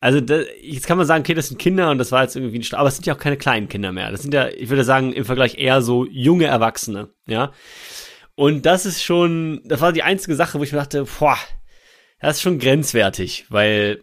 [0.00, 2.58] Also da, jetzt kann man sagen, okay, das sind Kinder und das war jetzt irgendwie
[2.58, 4.10] ein St aber es sind ja auch keine kleinen Kinder mehr.
[4.10, 7.52] Das sind ja, ich würde sagen, im Vergleich eher so junge Erwachsene, ja.
[8.34, 11.36] Und das ist schon, das war die einzige Sache, wo ich mir dachte, boah,
[12.20, 14.02] das ist schon grenzwertig, weil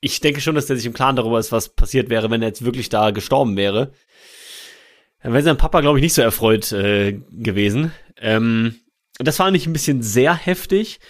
[0.00, 2.48] ich denke schon, dass der sich im Klaren darüber ist, was passiert wäre, wenn er
[2.48, 3.92] jetzt wirklich da gestorben wäre.
[5.22, 7.92] Dann wäre sein Papa, glaube ich, nicht so erfreut äh, gewesen.
[8.18, 8.76] Ähm,
[9.18, 11.00] das fand ich ein bisschen sehr heftig.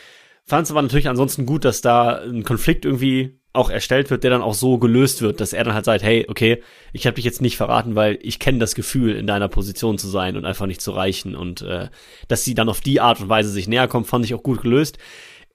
[0.45, 4.31] Fand es aber natürlich ansonsten gut, dass da ein Konflikt irgendwie auch erstellt wird, der
[4.31, 7.25] dann auch so gelöst wird, dass er dann halt sagt, hey, okay, ich habe dich
[7.25, 10.67] jetzt nicht verraten, weil ich kenne das Gefühl, in deiner Position zu sein und einfach
[10.67, 11.35] nicht zu reichen.
[11.35, 11.89] Und äh,
[12.29, 14.63] dass sie dann auf die Art und Weise sich näher kommt, fand ich auch gut
[14.63, 14.99] gelöst.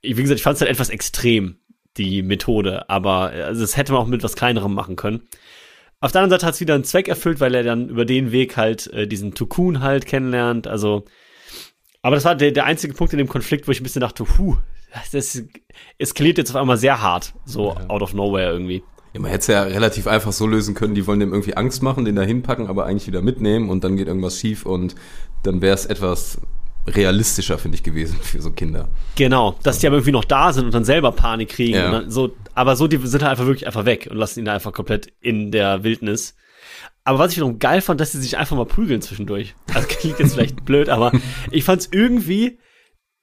[0.01, 1.57] Wie gesagt, ich fand es halt etwas extrem,
[1.97, 5.21] die Methode, aber äh, also das hätte man auch mit was Kleinerem machen können.
[5.99, 8.31] Auf der anderen Seite hat es wieder einen Zweck erfüllt, weil er dann über den
[8.31, 10.67] Weg halt äh, diesen Tukun halt kennenlernt.
[10.67, 11.05] Also,
[12.01, 14.23] aber das war der, der einzige Punkt in dem Konflikt, wo ich ein bisschen dachte,
[14.23, 14.57] puh,
[15.11, 15.43] das
[15.97, 17.89] eskaliert jetzt auf einmal sehr hart, so ja.
[17.89, 18.83] out of nowhere irgendwie.
[19.13, 21.83] Ja, man hätte es ja relativ einfach so lösen können, die wollen dem irgendwie Angst
[21.83, 24.95] machen, den da hinpacken, aber eigentlich wieder mitnehmen und dann geht irgendwas schief und
[25.43, 26.39] dann wäre es etwas
[26.87, 28.89] realistischer, finde ich, gewesen für so Kinder.
[29.15, 31.73] Genau, dass die aber irgendwie noch da sind und dann selber Panik kriegen.
[31.73, 32.03] Ja.
[32.07, 34.73] so, aber so, die sind halt einfach wirklich einfach weg und lassen ihn da einfach
[34.73, 36.35] komplett in der Wildnis.
[37.03, 39.55] Aber was ich wiederum geil fand, dass sie sich einfach mal prügeln zwischendurch.
[39.73, 41.11] Also klingt jetzt vielleicht blöd, aber
[41.51, 42.59] ich fand es irgendwie,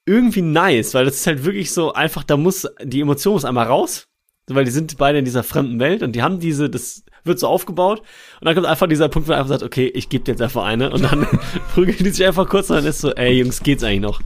[0.09, 3.67] irgendwie nice, weil das ist halt wirklich so einfach, da muss, die Emotion muss einmal
[3.67, 4.09] raus,
[4.47, 7.47] weil die sind beide in dieser fremden Welt und die haben diese, das wird so
[7.47, 8.01] aufgebaut
[8.41, 10.41] und dann kommt einfach dieser Punkt, wo er einfach sagt, okay, ich gebe dir jetzt
[10.41, 11.27] einfach eine und dann
[11.75, 14.23] prügeln die sich einfach kurz und dann ist so, ey Jungs, geht's eigentlich noch?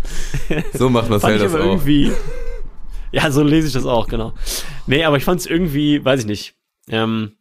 [0.73, 1.59] So macht man fand das auch.
[1.59, 2.13] irgendwie.
[3.11, 4.33] Ja, so lese ich das auch, genau.
[4.87, 6.55] Nee, aber ich fand es irgendwie, weiß ich nicht,
[6.89, 7.33] ähm,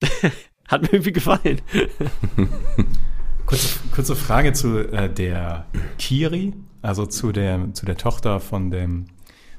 [0.68, 1.60] hat mir irgendwie gefallen.
[3.50, 5.66] kurze, kurze Frage zu äh, der
[5.98, 9.06] Kiri, also zu der, zu der Tochter von dem,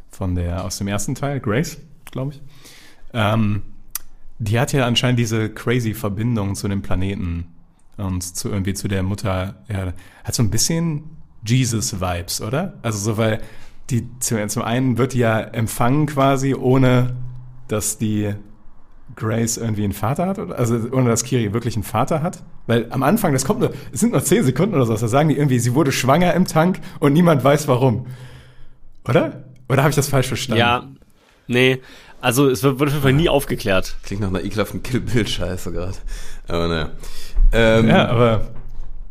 [0.10, 1.78] von der aus dem ersten Teil, Grace,
[2.10, 2.42] glaube ich.
[3.14, 3.62] Ähm,
[4.39, 7.48] die hat ja anscheinend diese crazy Verbindung zu dem Planeten
[7.98, 9.62] und zu irgendwie zu der Mutter.
[9.68, 11.04] Ja, hat so ein bisschen
[11.46, 12.80] Jesus-Vibes, oder?
[12.82, 13.42] Also so, weil
[13.89, 17.16] die zum, zum einen wird die ja empfangen quasi, ohne
[17.68, 18.34] dass die
[19.16, 20.57] Grace irgendwie einen Vater hat, oder?
[20.57, 22.43] also ohne dass Kiri wirklich einen Vater hat.
[22.68, 25.30] Weil am Anfang, das kommt nur, es sind nur zehn Sekunden oder so, da sagen
[25.30, 28.07] die irgendwie, sie wurde schwanger im Tank und niemand weiß warum.
[29.07, 29.43] Oder?
[29.68, 30.59] Oder habe ich das falsch verstanden?
[30.59, 30.88] Ja,
[31.47, 31.80] nee,
[32.22, 33.97] also es wird, wird auf jeden Fall nie aufgeklärt.
[34.03, 35.97] Klingt nach einer ekelhaften Kill-Bild-Scheiße gerade.
[36.47, 36.89] Aber naja.
[37.51, 38.51] Ähm, ja, aber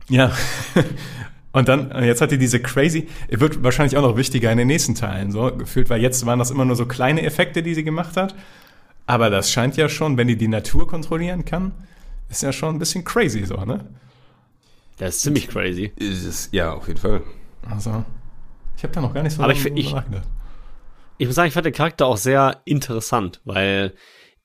[0.08, 0.32] ja.
[1.52, 4.94] Und dann, jetzt hat die diese crazy, wird wahrscheinlich auch noch wichtiger in den nächsten
[4.94, 8.16] Teilen, so gefühlt, weil jetzt waren das immer nur so kleine Effekte, die sie gemacht
[8.16, 8.36] hat.
[9.10, 11.72] Aber das scheint ja schon, wenn die die Natur kontrollieren kann,
[12.28, 13.84] ist ja schon ein bisschen crazy so, ne?
[14.98, 15.92] Das ist ziemlich crazy.
[15.96, 17.22] Ist es, ja, auf jeden Fall.
[17.68, 18.04] Also,
[18.76, 19.92] ich habe da noch gar nicht so Aber ich, ich,
[21.18, 23.94] ich muss sagen, ich fand den Charakter auch sehr interessant, weil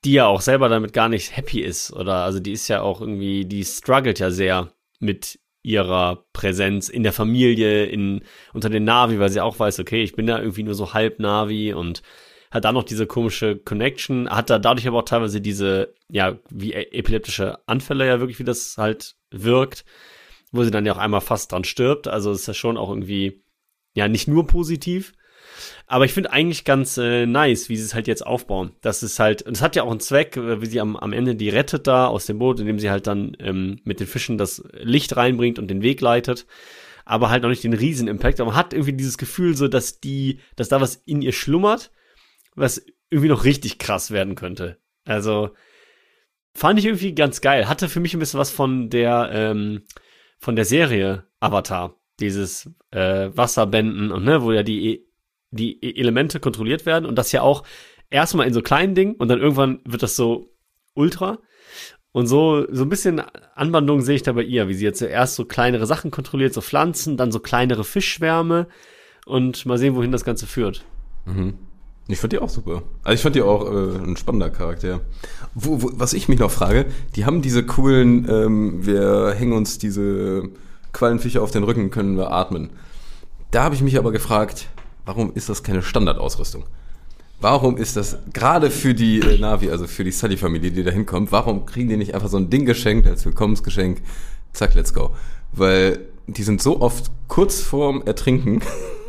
[0.04, 1.94] die ja auch selber damit gar nicht happy ist.
[1.94, 7.04] Oder also die ist ja auch irgendwie, die struggelt ja sehr mit ihrer Präsenz in
[7.04, 10.64] der Familie, in, unter den Navi, weil sie auch weiß, okay, ich bin ja irgendwie
[10.64, 12.02] nur so halb Navi und
[12.56, 16.72] hat da noch diese komische Connection, hat da dadurch aber auch teilweise diese, ja, wie
[16.72, 19.84] e-, epileptische Anfälle ja wirklich, wie das halt wirkt,
[20.54, 22.08] wo sie dann ja auch einmal fast dran stirbt.
[22.08, 23.44] Also ist ja schon auch irgendwie,
[23.94, 25.12] ja, nicht nur positiv.
[25.86, 28.72] Aber ich finde eigentlich ganz äh, nice, wie sie es halt jetzt aufbauen.
[28.82, 31.12] Das ist halt, und es hat ja auch einen Zweck, äh, wie sie am, am
[31.12, 34.38] Ende die rettet da aus dem Boot, indem sie halt dann ähm, mit den Fischen
[34.38, 36.46] das Licht reinbringt und den Weg leitet.
[37.04, 38.40] Aber halt noch nicht den riesen Impact.
[38.40, 41.92] Aber man hat irgendwie dieses Gefühl so, dass die, dass da was in ihr schlummert
[42.56, 44.78] was irgendwie noch richtig krass werden könnte.
[45.06, 45.52] Also,
[46.54, 47.68] fand ich irgendwie ganz geil.
[47.68, 49.84] Hatte für mich ein bisschen was von der, ähm,
[50.40, 51.96] von der Serie Avatar.
[52.20, 55.06] Dieses äh, Wasserbänden und ne, wo ja die, E-
[55.52, 57.64] die E- Elemente kontrolliert werden und das ja auch
[58.10, 60.56] erstmal in so kleinen Dingen und dann irgendwann wird das so
[60.94, 61.40] ultra.
[62.14, 63.20] Und so, so ein bisschen
[63.56, 66.62] Anwandlung sehe ich da bei ihr, wie sie jetzt zuerst so kleinere Sachen kontrolliert, so
[66.62, 68.70] Pflanzen, dann so kleinere Fischschwärme
[69.26, 70.86] und mal sehen, wohin das Ganze führt.
[72.08, 72.84] Ich fand die auch super.
[73.04, 75.02] Also ich fand die auch äh, ein spannender Charakter.
[75.56, 76.86] Wo, wo, was ich mich noch frage,
[77.16, 80.50] die haben diese coolen, ähm, wir hängen uns diese
[80.94, 82.70] Quallenviecher auf den Rücken, können wir atmen.
[83.50, 84.68] Da habe ich mich aber gefragt,
[85.06, 86.66] warum ist das keine Standardausrüstung?
[87.42, 91.32] Warum ist das gerade für die äh, Navi, also für die Sully-Familie, die da hinkommt,
[91.32, 94.02] warum kriegen die nicht einfach so ein Ding geschenkt als Willkommensgeschenk?
[94.54, 95.12] Zack, let's go.
[95.52, 98.62] Weil die sind so oft kurz vorm Ertrinken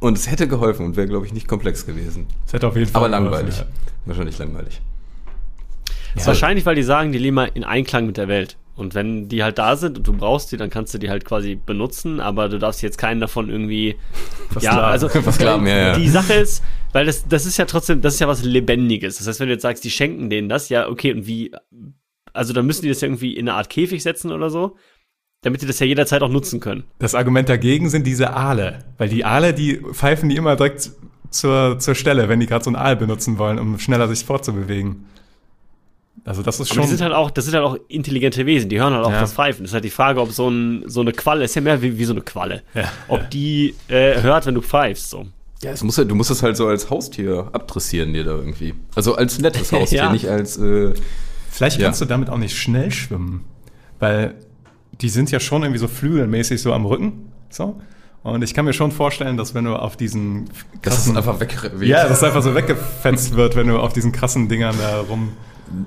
[0.00, 2.26] und es hätte geholfen und wäre, glaube ich, nicht komplex gewesen.
[2.44, 3.58] Das hätte auf jeden Fall Aber geholfen, langweilig.
[3.58, 3.66] ja.
[4.06, 4.80] Wahrscheinlich langweilig.
[6.14, 8.56] Das ist wahrscheinlich, weil die sagen, die leben mal in Einklang mit der Welt.
[8.74, 11.24] Und wenn die halt da sind und du brauchst die, dann kannst du die halt
[11.26, 13.96] quasi benutzen, aber du darfst jetzt keinen davon irgendwie.
[14.54, 14.84] Ja, klar.
[14.84, 15.98] also Was klar, ja, ja.
[15.98, 19.18] die Sache ist, weil das, das ist ja trotzdem, das ist ja was Lebendiges.
[19.18, 21.52] Das heißt, wenn du jetzt sagst, die schenken denen das, ja, okay, und wie,
[22.32, 24.76] also dann müssen die das ja irgendwie in eine Art Käfig setzen oder so,
[25.42, 26.84] damit die das ja jederzeit auch nutzen können.
[26.98, 28.84] Das Argument dagegen sind diese Aale.
[28.98, 30.90] Weil die Aale, die pfeifen die immer direkt
[31.30, 35.06] zur, zur Stelle, wenn die gerade so einen Aal benutzen wollen, um schneller sich fortzubewegen.
[36.24, 36.82] Also das ist Aber schon.
[36.82, 39.20] die sind halt auch, das sind halt auch intelligente Wesen, die hören halt auch Ja.
[39.20, 39.62] das Pfeifen.
[39.62, 41.96] Das ist halt die Frage, ob so, ein, so eine Qualle, ist ja mehr wie,
[41.98, 42.90] wie so eine Qualle, Ja.
[43.08, 45.08] ob die äh, hört, wenn du pfeifst.
[45.08, 45.26] So.
[45.62, 48.74] Ja, es muss du musst es halt so als Haustier abdressieren dir da irgendwie.
[48.94, 50.12] Also als nettes Haustier, Ja.
[50.12, 50.92] nicht als äh,
[51.50, 51.86] Vielleicht Ja.
[51.86, 53.44] kannst du damit auch nicht schnell schwimmen.
[53.98, 54.34] Weil
[55.00, 57.32] die sind ja schon irgendwie so flügelmäßig so am Rücken.
[57.48, 57.80] So.
[58.22, 60.46] Und ich kann mir schon vorstellen, dass wenn du auf diesen
[60.82, 61.16] dass es krassen.
[61.16, 61.56] einfach weg.
[61.80, 65.30] ja, dass einfach so weggefetzt wird, wenn du auf diesen krassen Dingern da rum.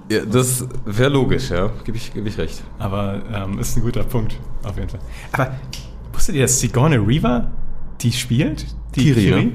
[0.09, 1.72] ja das wäre logisch, ja.
[1.84, 2.64] Gebe ich, geb ich recht.
[2.80, 4.99] Aber ähm, ist ein guter Punkt, auf jeden Fall.
[5.32, 5.51] Aber
[6.11, 7.51] wusstet ihr, dass Sigourney Weaver
[8.01, 8.66] die spielt?
[8.95, 9.51] Die Kiri, ne?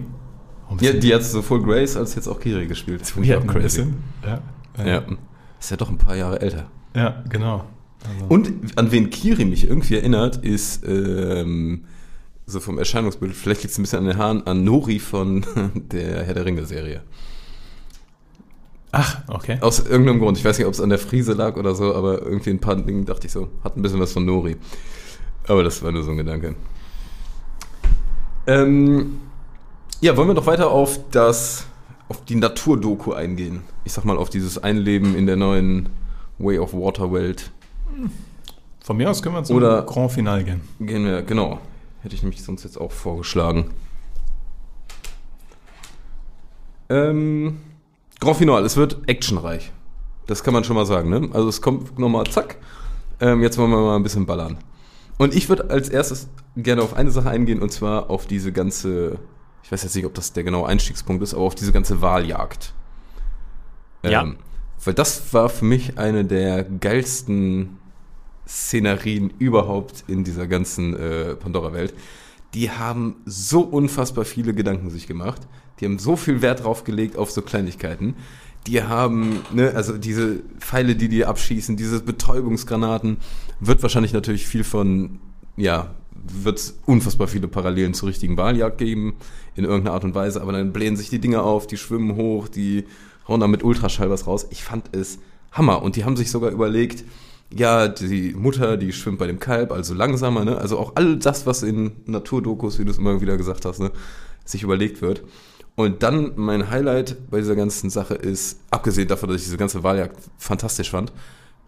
[0.64, 3.12] Warum Ja, ist die hat sowohl Grace als jetzt auch Kiri gespielt.
[3.16, 3.76] die weird, Chris?
[3.76, 4.40] Ja.
[4.84, 5.02] Ja.
[5.58, 6.66] Ist ja doch ein paar Jahre älter.
[6.94, 7.64] ja, genau.
[8.04, 11.84] Also, Und an wen Kiri mich irgendwie erinnert, ist ähm,
[12.46, 15.44] so vom Erscheinungsbild, vielleicht liegt es ein bisschen an den Haaren, an Nori von
[15.74, 17.02] der Herr der Ringe-Serie.
[18.92, 19.58] ach, okay.
[19.60, 20.38] Aus irgendeinem Grund.
[20.38, 22.76] Ich weiß nicht, ob es an der Frise lag oder so, aber irgendwie ein paar
[22.76, 24.56] Dingen dachte ich so, hat ein bisschen was von Nori.
[25.46, 26.54] Aber das war nur so ein Gedanke.
[28.46, 29.20] Ähm,
[30.00, 31.66] ja, wollen wir doch weiter auf das,
[32.08, 33.62] auf die Naturdoku eingehen.
[33.84, 35.90] Ich sag mal, auf dieses Einleben in der neuen
[36.38, 37.50] Way of Water Welt.
[38.80, 40.60] Von mir aus können wir zum Oder- Grand Finale gehen.
[40.80, 41.60] Gehen wir, genau.
[42.02, 43.70] Hätte ich nämlich sonst jetzt auch vorgeschlagen.
[46.88, 47.58] Ähm,
[48.20, 49.72] Grand Finale, es wird actionreich.
[50.26, 51.28] Das kann man schon mal sagen, ne?
[51.32, 52.56] Also es kommt nochmal zack.
[53.20, 54.58] Ähm, jetzt wollen wir mal ein bisschen ballern.
[55.18, 59.18] Und ich würde als erstes gerne auf eine Sache eingehen und zwar auf diese ganze,
[59.62, 62.72] ich weiß jetzt nicht, ob das der genaue Einstiegspunkt ist, aber auf diese ganze Wahljagd.
[64.02, 64.22] Ja.
[64.22, 64.36] Ähm,
[64.84, 67.78] weil das war für mich eine der geilsten
[68.48, 71.94] Szenerien überhaupt in dieser ganzen äh, Pandora-Welt.
[72.54, 75.42] Die haben so unfassbar viele Gedanken sich gemacht.
[75.78, 78.14] Die haben so viel Wert drauf gelegt auf so Kleinigkeiten.
[78.66, 83.18] Die haben, ne, also diese Pfeile, die die abschießen, diese Betäubungsgranaten,
[83.60, 85.20] wird wahrscheinlich natürlich viel von,
[85.56, 89.14] ja, wird es unfassbar viele Parallelen zur richtigen Wahljagd geben,
[89.54, 92.48] in irgendeiner Art und Weise, aber dann blähen sich die Dinger auf, die schwimmen hoch,
[92.48, 92.84] die
[93.28, 94.46] hauen da mit Ultraschall was raus.
[94.50, 95.18] Ich fand es
[95.52, 95.82] Hammer.
[95.82, 97.04] Und die haben sich sogar überlegt,
[97.54, 100.58] ja, die Mutter, die schwimmt bei dem Kalb, also langsamer, ne?
[100.58, 103.90] Also auch all das, was in Naturdokus, wie du es immer wieder gesagt hast, ne,
[104.44, 105.22] sich überlegt wird.
[105.74, 109.82] Und dann mein Highlight bei dieser ganzen Sache ist, abgesehen davon, dass ich diese ganze
[109.82, 111.12] Wahljagd fantastisch fand,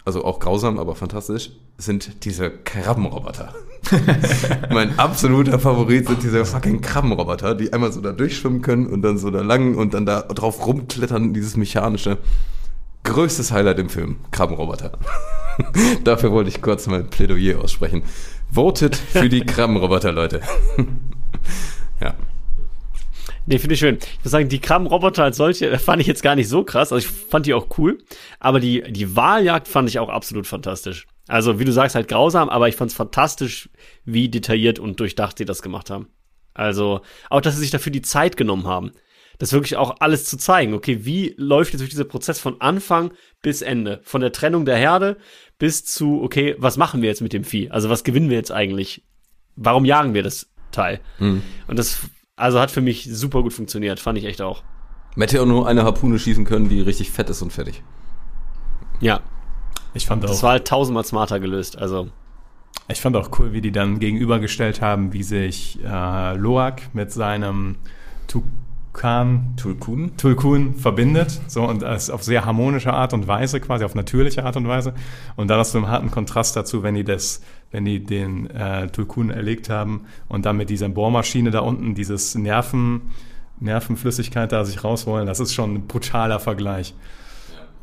[0.04, 3.54] also auch grausam, aber fantastisch, sind diese Krabbenroboter.
[4.70, 9.16] mein absoluter Favorit sind diese fucking Krabbenroboter, die einmal so da durchschwimmen können und dann
[9.16, 12.18] so da lang und dann da drauf rumklettern, dieses mechanische.
[13.10, 14.92] Größtes Highlight im Film, Krabbenroboter.
[16.04, 18.04] Dafür wollte ich kurz mein Plädoyer aussprechen.
[18.52, 20.42] Votet für die Krabbenroboter, Leute.
[22.00, 22.14] ja.
[23.46, 23.98] Nee, finde ich schön.
[24.00, 26.92] Ich muss sagen, die Krabbenroboter als solche fand ich jetzt gar nicht so krass.
[26.92, 27.98] Also ich fand die auch cool.
[28.38, 31.08] Aber die, die Wahljagd fand ich auch absolut fantastisch.
[31.26, 33.70] Also, wie du sagst, halt grausam, aber ich fand es fantastisch,
[34.04, 36.06] wie detailliert und durchdacht sie das gemacht haben.
[36.54, 38.92] Also, auch, dass sie sich dafür die Zeit genommen haben.
[39.40, 40.74] Das wirklich auch alles zu zeigen.
[40.74, 43.10] Okay, wie läuft jetzt durch dieser Prozess von Anfang
[43.40, 44.00] bis Ende?
[44.04, 45.16] Von der Trennung der Herde
[45.58, 47.70] bis zu, okay, was machen wir jetzt mit dem Vieh?
[47.70, 49.02] Also, was gewinnen wir jetzt eigentlich?
[49.56, 51.00] Warum jagen wir das Teil?
[51.66, 52.00] Und das,
[52.36, 53.98] also hat für mich super gut funktioniert.
[53.98, 54.62] Fand ich echt auch.
[55.16, 57.82] Man hätte ja auch nur eine Harpune schießen können, die richtig fett ist und fertig.
[59.00, 59.20] Ja.
[59.94, 61.78] Ich fand Das auch, war halt tausendmal smarter gelöst.
[61.78, 62.10] Also,
[62.88, 67.76] ich fand auch cool, wie die dann gegenübergestellt haben, wie sich äh, Loak mit seinem
[69.00, 70.14] Tukan, Tulkun?
[70.18, 74.58] Tulkun verbindet, so und das auf sehr harmonische Art und Weise, quasi auf natürliche Art
[74.58, 74.92] und Weise.
[75.36, 77.40] Und dann hast du einen harten Kontrast dazu, wenn die das,
[77.70, 82.34] wenn die den äh, Tulkun erlegt haben und dann mit dieser Bohrmaschine da unten dieses
[82.34, 83.10] Nerven,
[83.58, 85.26] Nervenflüssigkeit da sich rausholen.
[85.26, 86.94] Das ist schon ein brutaler Vergleich.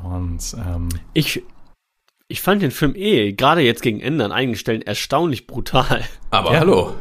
[0.04, 1.42] Und ähm, ich,
[2.28, 6.04] ich fand den Film eh, gerade jetzt gegen Ende an einigen Stellen, erstaunlich brutal.
[6.30, 6.60] Aber Ja.
[6.60, 6.94] hallo.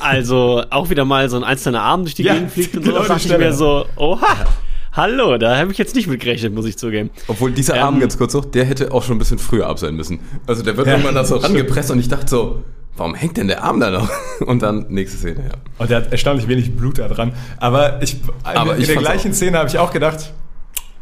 [0.00, 3.02] Also auch wieder mal so ein einzelner Arm durch die Ja, Gegend fliegt und genau
[3.02, 3.08] so.
[3.08, 4.46] dachte ich mir so, oha,
[4.92, 7.10] hallo, da habe ich jetzt nicht mit gerechnet, muss ich zugeben.
[7.28, 9.78] Obwohl dieser Ähm, Arm ganz kurz noch, der hätte auch schon ein bisschen früher ab
[9.78, 10.20] sein müssen.
[10.46, 12.62] Also der wird Ja, irgendwann da so rangepresst und ich dachte so,
[12.96, 14.08] warum hängt denn der Arm da noch?
[14.46, 15.54] Und dann nächste Szene, ja.
[15.76, 17.32] Und der hat erstaunlich wenig Blut da dran.
[17.58, 19.34] Aber ich, Aber in ich der gleichen auch.
[19.34, 20.32] Szene habe ich auch gedacht,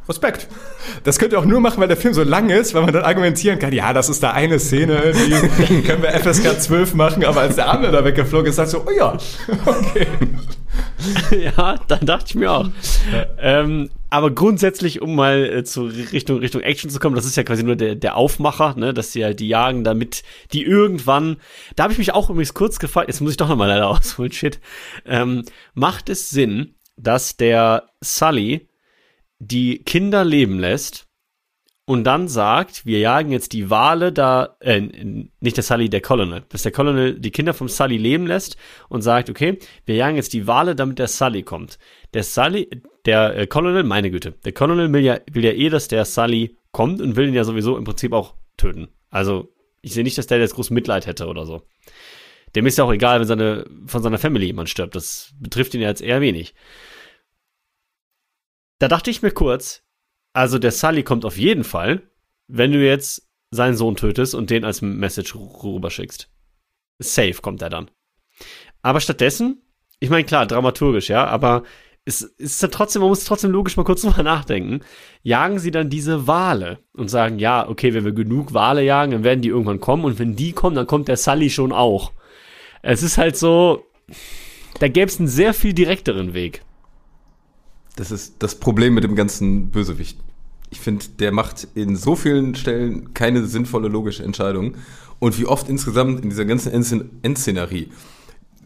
[0.08, 0.48] Respekt.
[1.04, 3.04] Das könnt ihr auch nur machen, weil der Film so lang ist, weil man dann
[3.04, 7.40] argumentieren kann, ja, das ist da eine Szene, die können wir FSK 12 machen, aber
[7.40, 9.16] als der andere da weggeflogen ist, sagst du, oh ja,
[9.66, 10.06] okay.
[11.56, 12.68] ja, dann dachte ich mir auch.
[13.38, 17.42] Ähm, aber grundsätzlich, um mal äh, zu Richtung, Richtung Action zu kommen, das ist ja
[17.42, 21.36] quasi nur der, der Aufmacher, ne, dass sie halt die jagen, damit die irgendwann,
[21.76, 24.32] da habe ich mich auch übrigens kurz gefragt, jetzt muss ich doch nochmal leider ausholen,
[24.32, 24.60] shit,
[25.06, 25.44] ähm,
[25.74, 28.68] macht es Sinn, dass der Sully
[29.38, 31.06] die Kinder leben lässt
[31.86, 34.80] und dann sagt, wir jagen jetzt die Wale da, äh,
[35.40, 38.56] nicht der Sully, der Colonel, dass der Colonel die Kinder vom Sully leben lässt
[38.88, 41.78] und sagt, okay, wir jagen jetzt die Wale, damit der Sully kommt.
[42.14, 42.70] Der Sully,
[43.04, 46.56] der äh, Colonel, meine Güte, der Colonel will ja, will ja eh, dass der Sully
[46.72, 48.88] kommt und will ihn ja sowieso im Prinzip auch töten.
[49.10, 51.62] Also, ich sehe nicht, dass der jetzt groß Mitleid hätte oder so.
[52.56, 54.94] Dem ist ja auch egal, wenn seine, von seiner Family jemand stirbt.
[54.94, 56.54] Das betrifft ihn ja jetzt eher wenig.
[58.84, 59.82] Da dachte ich mir kurz,
[60.34, 62.02] also der Sully kommt auf jeden Fall,
[62.48, 66.28] wenn du jetzt seinen Sohn tötest und den als Message rüberschickst.
[66.98, 67.90] Safe kommt er dann.
[68.82, 69.62] Aber stattdessen,
[70.00, 71.62] ich meine, klar, dramaturgisch, ja, aber
[72.04, 74.80] es ist dann trotzdem, man muss trotzdem logisch mal kurz drüber nachdenken.
[75.22, 79.24] Jagen sie dann diese Wale und sagen, ja, okay, wenn wir genug Wale jagen, dann
[79.24, 82.12] werden die irgendwann kommen und wenn die kommen, dann kommt der Sully schon auch.
[82.82, 83.86] Es ist halt so,
[84.78, 86.60] da gäbe es einen sehr viel direkteren Weg.
[87.96, 90.18] Das ist das Problem mit dem ganzen Bösewicht.
[90.70, 94.74] Ich finde, der macht in so vielen Stellen keine sinnvolle logische Entscheidung.
[95.20, 97.88] Und wie oft insgesamt in dieser ganzen Endszen- Endszenerie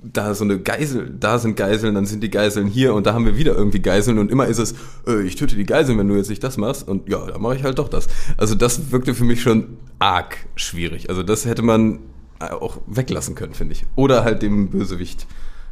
[0.03, 3.25] da so eine Geisel, da sind Geiseln, dann sind die Geiseln hier und da haben
[3.27, 4.75] wir wieder irgendwie Geiseln und immer ist es,
[5.09, 7.57] äh, ich töte die Geiseln, wenn du jetzt nicht das machst und ja, dann mache
[7.57, 8.07] ich halt doch das.
[8.37, 11.11] Also das wirkte für mich schon arg schwierig.
[11.11, 11.99] Also das hätte man
[12.39, 13.85] auch weglassen können, finde ich.
[13.97, 15.27] Oder halt dem Bösewicht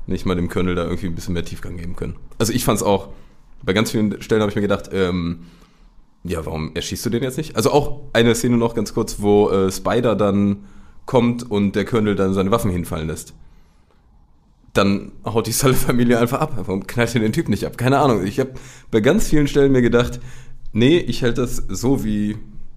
[0.08, 2.16] nicht mal dem Colonel da irgendwie ein bisschen mehr Tiefgang geben können.
[2.38, 3.10] Also ich fand es auch,
[3.66, 5.40] bei ganz vielen Stellen habe ich mir gedacht, ähm,
[6.24, 7.56] ja, warum erschießt du den jetzt nicht?
[7.56, 10.64] Also auch eine Szene noch ganz kurz, wo äh, Spider dann
[11.04, 13.34] kommt und der Colonel dann seine Waffen hinfallen lässt.
[14.72, 16.54] Dann haut die Sully-Familie einfach ab.
[16.56, 17.78] Warum knallt ihr den Typ nicht ab?
[17.78, 18.24] Keine Ahnung.
[18.24, 18.54] Ich habe
[18.90, 20.20] bei ganz vielen Stellen mir gedacht,
[20.72, 22.36] nee, ich halte das so wie,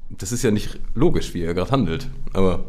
[0.09, 2.09] das ist ja nicht logisch, wie er gerade handelt.
[2.33, 2.65] Aber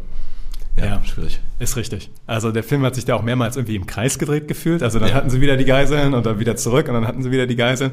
[0.81, 1.05] ja, Ja.
[1.05, 1.41] schwierig.
[1.59, 2.11] Ist richtig.
[2.26, 4.83] Also der Film hat sich da auch mehrmals irgendwie im Kreis gedreht gefühlt.
[4.83, 7.31] Also dann hatten sie wieder die Geiseln und dann wieder zurück und dann hatten sie
[7.31, 7.93] wieder die Geiseln.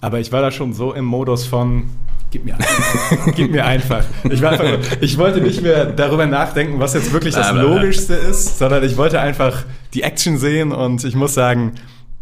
[0.00, 1.84] Aber ich war da schon so im Modus von,
[2.30, 3.32] gib mir einfach.
[3.34, 4.04] gib mir einfach.
[4.30, 7.52] Ich, war einfach ich wollte nicht mehr darüber nachdenken, was jetzt wirklich das.
[7.52, 11.72] Logischste ist, sondern ich wollte einfach die Action sehen und ich muss sagen,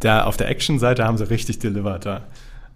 [0.00, 2.26] da auf der Action-Seite haben sie richtig delivered da.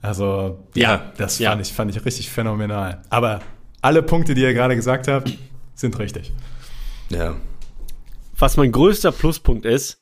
[0.03, 1.51] Also Ja, das ja.
[1.51, 3.01] fand, ich, fand ich richtig phänomenal.
[3.11, 3.41] Aber
[3.81, 5.33] alle Punkte, die ihr gerade gesagt habt,
[5.75, 6.33] sind richtig.
[7.13, 7.37] Ja.
[8.37, 10.01] Was mein größter Pluspunkt ist,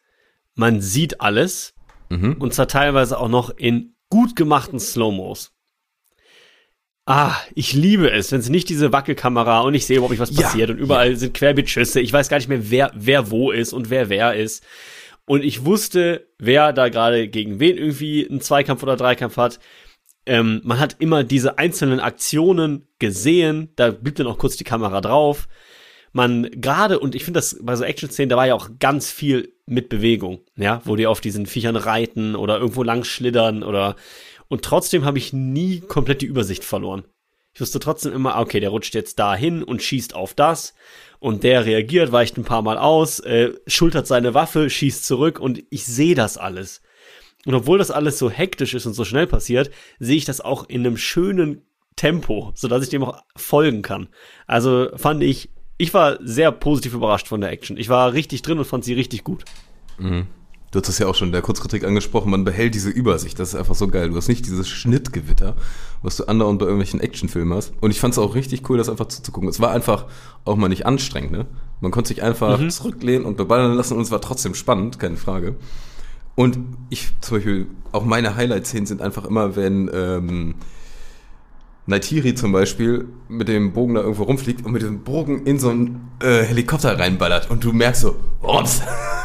[0.55, 1.75] man sieht alles
[2.09, 2.37] Mhm.
[2.41, 5.53] und zwar teilweise auch noch in gut gemachten Slow-Mos.
[7.07, 10.31] Ah, ich liebe es, wenn es nicht diese Wackelkamera und ich sehe überhaupt nicht, was
[10.37, 12.01] Ja, passiert und überall sind Querbeetschüsse.
[12.01, 14.65] Ich weiß gar nicht mehr, wer, wer wo ist und wer wer ist.
[15.25, 19.61] Und ich wusste, wer da gerade gegen wen irgendwie einen Zweikampf oder Dreikampf hat.
[20.27, 23.73] Ähm, man hat immer diese einzelnen Aktionen gesehen.
[23.77, 25.49] Da blieb dann auch kurz die Kamera drauf.
[26.13, 29.55] Man gerade, und ich finde das bei so Action-Szenen, da war ja auch ganz viel
[29.67, 33.97] mit Bewegung, ja, wo die auf diesen Viechern reiten oder irgendwo lang schlittern oder,
[34.49, 37.05] und trotzdem habe ich nie komplett die Übersicht verloren.
[37.53, 40.75] Ich wusste trotzdem immer, okay, der rutscht jetzt dahin und schießt auf das
[41.19, 45.63] und der reagiert, weicht ein paar Mal aus, äh, schultert seine Waffe, schießt zurück und
[45.71, 46.83] ich sehe das alles.
[47.47, 50.69] Und obwohl das alles so hektisch ist und so schnell passiert, sehe ich das auch
[50.69, 51.63] in einem schönen
[51.97, 54.09] Tempo, sodass ich dem auch folgen kann.
[54.47, 55.51] Also fand ich,
[55.81, 57.78] ich war sehr positiv überrascht von der Action.
[57.78, 59.47] Ich war richtig drin und fand sie richtig gut.
[60.70, 63.49] Du hast es ja auch schon in der Kurzkritik angesprochen, man behält diese Übersicht, das
[63.49, 64.11] ist einfach so geil.
[64.11, 65.57] Du hast nicht dieses Schnittgewitter,
[66.03, 67.72] was du andauernd bei irgendwelchen Actionfilmen hast.
[67.81, 69.49] Und ich fand es auch richtig cool, das einfach zuzugucken.
[69.49, 70.05] Es war einfach
[70.45, 71.47] auch mal nicht anstrengend, ne?
[71.81, 75.57] Man konnte sich einfach zurücklehnen und beballern lassen und es war trotzdem spannend, keine Frage.
[76.35, 76.59] Und
[76.91, 80.55] ich zum Beispiel, auch meine Highlight-Szenen sind einfach immer, wenn ähm,
[81.87, 85.70] Naitiri zum Beispiel mit dem Bogen da irgendwo rumfliegt und mit diesem Bogen in so
[85.70, 88.62] einen äh, Helikopter reinballert und du merkst so, oh,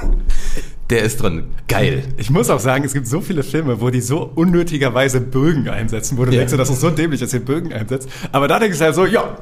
[0.90, 2.04] der ist drin, geil.
[2.18, 6.18] Ich muss auch sagen, es gibt so viele Filme, wo die so unnötigerweise Bögen einsetzen,
[6.18, 6.40] wo du Ja.
[6.40, 8.08] denkst, das ist so dämlich, dass ihr Bögen einsetzt.
[8.32, 9.38] Aber da denkst du halt so, ja,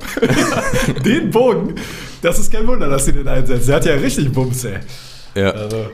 [1.05, 1.76] den Bogen,
[2.22, 3.68] das ist kein Wunder, dass sie den einsetzt.
[3.68, 4.80] Der hat ja richtig Bums, ey.
[5.36, 5.51] Ja.
[5.51, 5.86] Also,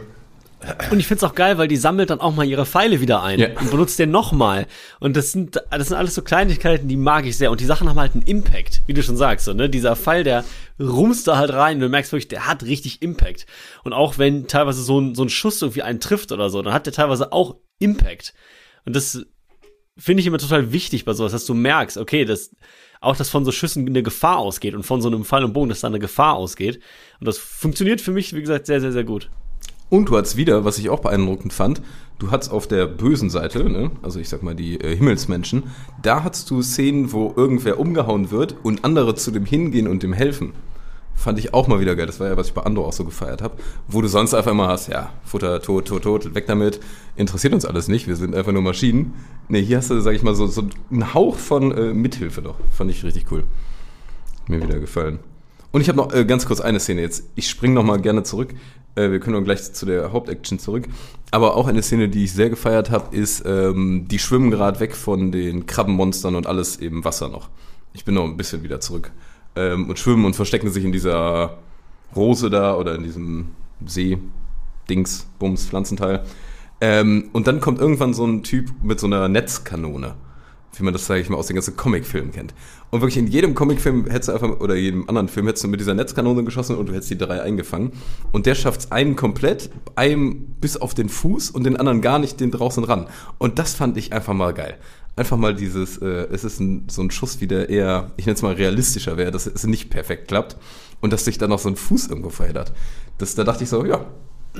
[0.91, 3.39] Und ich find's auch geil, weil die sammelt dann auch mal ihre Pfeile wieder ein
[3.39, 3.47] Ja.
[3.59, 4.67] und benutzt den nochmal.
[4.99, 7.49] Und das sind, das sind alles so Kleinigkeiten, die mag ich sehr.
[7.51, 9.45] Und die Sachen haben halt einen Impact, wie du schon sagst.
[9.45, 9.69] So, ne?
[9.69, 10.43] Dieser Pfeil, der
[10.79, 11.79] rumst da halt rein.
[11.79, 13.45] Du merkst wirklich, der hat richtig Impact.
[13.83, 16.73] Und auch wenn teilweise so ein, so ein Schuss irgendwie einen trifft oder so, dann
[16.73, 18.33] hat der teilweise auch Impact.
[18.85, 19.25] Und das
[19.97, 22.55] finde ich immer total wichtig bei sowas, dass du merkst, okay, das,
[23.01, 25.69] auch dass von so Schüssen eine Gefahr ausgeht und von so einem Pfeil und Bogen,
[25.69, 26.81] dass da eine Gefahr ausgeht.
[27.19, 29.29] Und das funktioniert für mich, wie gesagt, sehr, sehr, sehr gut.
[29.89, 31.81] Und du hattest wieder, was ich auch beeindruckend fand,
[32.19, 35.63] du hattest auf der bösen Seite, ne, also ich sag mal die äh, Himmelsmenschen,
[36.01, 40.13] da hattest du Szenen, wo irgendwer umgehauen wird und andere zu dem hingehen und dem
[40.13, 40.53] helfen.
[41.19, 42.05] Fand ich auch mal wieder geil.
[42.05, 43.57] Das war ja, was ich bei Andor auch so gefeiert habe.
[43.89, 46.79] Wo du sonst einfach immer hast, ja, Futter, tot, tot, tot, weg damit.
[47.17, 49.13] Interessiert uns alles nicht, wir sind einfach nur Maschinen.
[49.49, 52.55] Nee, hier hast du, sag ich mal, so, so einen Hauch von äh, Mithilfe doch.
[52.71, 53.43] Fand ich richtig cool.
[54.47, 55.19] Mir wieder gefallen.
[55.71, 57.25] Und ich habe noch äh, ganz kurz eine Szene jetzt.
[57.35, 58.55] Ich springe noch mal gerne zurück.
[58.95, 60.87] Äh, wir können auch gleich zu der Hauptaction zurück.
[61.31, 64.95] Aber auch eine Szene, die ich sehr gefeiert habe, ist, ähm, die schwimmen gerade weg
[64.95, 67.49] von den Krabbenmonstern und alles im Wasser noch.
[67.93, 69.11] Ich bin noch ein bisschen wieder zurück.
[69.55, 71.57] Ähm, und schwimmen und verstecken sich in dieser
[72.15, 73.49] Rose da oder in diesem
[73.85, 74.17] See,
[74.89, 76.23] Dings, Bums, Pflanzenteil.
[76.81, 80.15] Ähm, und dann kommt irgendwann so ein Typ mit so einer Netzkanone
[80.77, 82.53] wie man das, sage ich mal, aus den ganzen Comicfilmen kennt.
[82.91, 85.79] Und wirklich in jedem Comicfilm hättest du einfach, oder jedem anderen Film hättest du mit
[85.79, 87.91] dieser Netzkanone geschossen und du hättest die drei eingefangen.
[88.31, 92.19] Und der schafft es einen komplett, einem bis auf den Fuß und den anderen gar
[92.19, 93.07] nicht den draußen ran.
[93.37, 94.77] Und das fand ich einfach mal geil.
[95.15, 98.35] Einfach mal dieses, äh, es ist ein, so ein Schuss, wie der eher, ich nenne
[98.35, 100.57] es mal realistischer wäre, dass es nicht perfekt klappt
[101.01, 102.71] und dass sich dann noch so ein Fuß irgendwo verheddert.
[103.17, 104.05] Das, da dachte ich so, ja,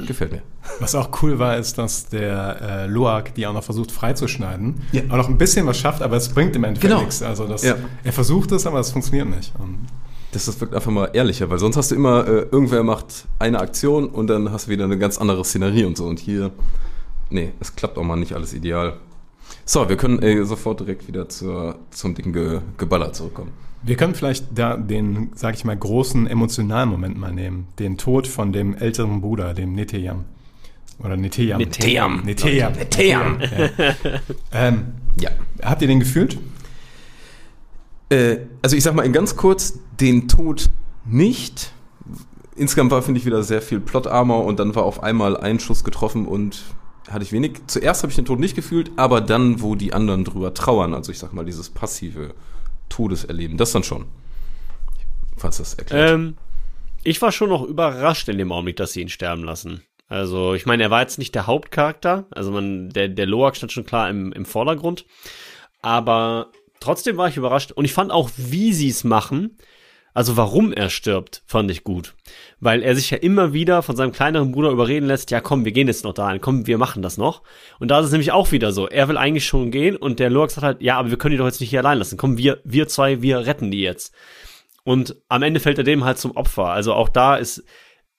[0.08, 0.42] gefällt mir.
[0.80, 4.82] Was auch cool war, ist, dass der äh, Loak die auch noch versucht freizuschneiden.
[4.92, 5.02] Ja.
[5.10, 7.02] Auch noch ein bisschen was schafft, aber es bringt im Endeffekt Genau.
[7.02, 7.22] nichts.
[7.24, 7.76] Also das, Ja.
[8.04, 9.54] er versucht es, aber es funktioniert nicht.
[9.60, 9.88] Und
[10.32, 13.60] Das, das wirkt einfach mal ehrlicher, weil sonst hast du immer, äh, irgendwer macht eine
[13.60, 16.06] Aktion und dann hast du wieder eine ganz andere Szenerie und so.
[16.06, 16.52] Und hier,
[17.32, 18.94] nee, es klappt auch mal nicht alles ideal.
[19.66, 23.52] So, wir können äh, sofort direkt wieder zur, zum dicken Ge Geballer zurückkommen.
[23.82, 27.68] Wir können vielleicht da den, sag ich mal, großen emotionalen Moment mal nehmen.
[27.80, 30.26] Den Tod von dem älteren Bruder, dem Neteyam.
[31.04, 31.60] Oder Neteyam.
[31.60, 32.24] Neteyam.
[32.26, 32.74] Neteyam.
[32.74, 33.40] Neteyam.
[33.40, 33.94] Ja.
[34.52, 35.30] ähm, Ja.
[35.64, 36.38] habt ihr den gefühlt?
[38.10, 40.70] Äh, also ich sag mal in ganz kurz, den Tod
[41.06, 41.72] nicht.
[42.56, 45.86] Insgesamt war, finde ich, wieder sehr viel Plot-Armor und dann war auf einmal ein Schuss
[45.86, 46.64] getroffen und
[47.10, 47.62] hatte ich wenig.
[47.68, 51.12] Zuerst habe ich den Tod nicht gefühlt, aber dann, wo die anderen drüber trauern, also
[51.12, 52.34] ich sag mal, dieses passive
[52.90, 54.06] Todeserleben, das dann schon.
[55.38, 56.12] Falls das erklärt.
[56.12, 56.38] Ähm,
[57.04, 59.84] ich war schon noch überrascht in dem Augenblick, dass sie ihn sterben lassen.
[60.08, 62.26] Also, ich meine, er war jetzt nicht der Hauptcharakter.
[62.32, 65.06] Also, man, der, der Loak stand schon klar im, im Vordergrund.
[65.82, 67.72] Aber trotzdem war ich überrascht.
[67.72, 69.58] Und ich fand auch, wie sie es machen,
[70.14, 72.16] also warum er stirbt, fand ich gut.
[72.60, 75.72] Weil er sich ja immer wieder von seinem kleineren Bruder überreden lässt, ja komm, wir
[75.72, 77.44] gehen jetzt noch dahin, komm, wir machen das noch.
[77.80, 80.30] Und da ist es nämlich auch wieder so, er will eigentlich schon gehen und der
[80.30, 82.18] Loak sagt halt, ja, aber wir können die doch jetzt nicht hier allein lassen.
[82.18, 84.14] Komm, wir, wir zwei, wir retten die jetzt.
[84.84, 86.66] Und am Ende fällt er dem halt zum Opfer.
[86.66, 87.64] Also auch da ist,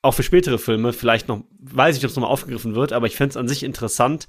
[0.03, 3.16] auch für spätere Filme, vielleicht noch, weiß ich, ob es nochmal aufgegriffen wird, aber ich
[3.16, 4.28] fände es an sich interessant,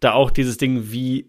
[0.00, 1.28] da auch dieses Ding, wie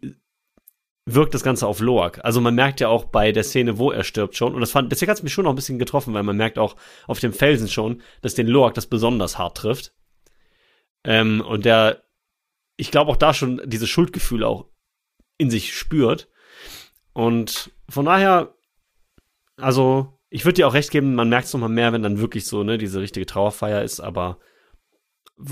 [1.14, 2.24] wirkt das Ganze auf Loak.
[2.24, 4.92] Also man merkt ja auch bei der Szene, wo er stirbt schon, und das fand,
[4.92, 6.76] deswegen hat es mich schon noch ein bisschen getroffen, weil man merkt auch
[7.08, 9.94] auf dem Felsen schon, dass den Loak das besonders hart trifft.
[11.04, 12.04] Ähm, und der,
[12.78, 14.66] ich glaube auch da schon diese Schuldgefühle auch
[15.38, 16.28] in sich spürt.
[17.14, 18.54] Und von daher,
[19.58, 22.46] also, ich würde dir auch recht geben, man merkt es nochmal mehr, wenn dann wirklich
[22.46, 24.38] so, ne, diese richtige Trauerfeier ist, aber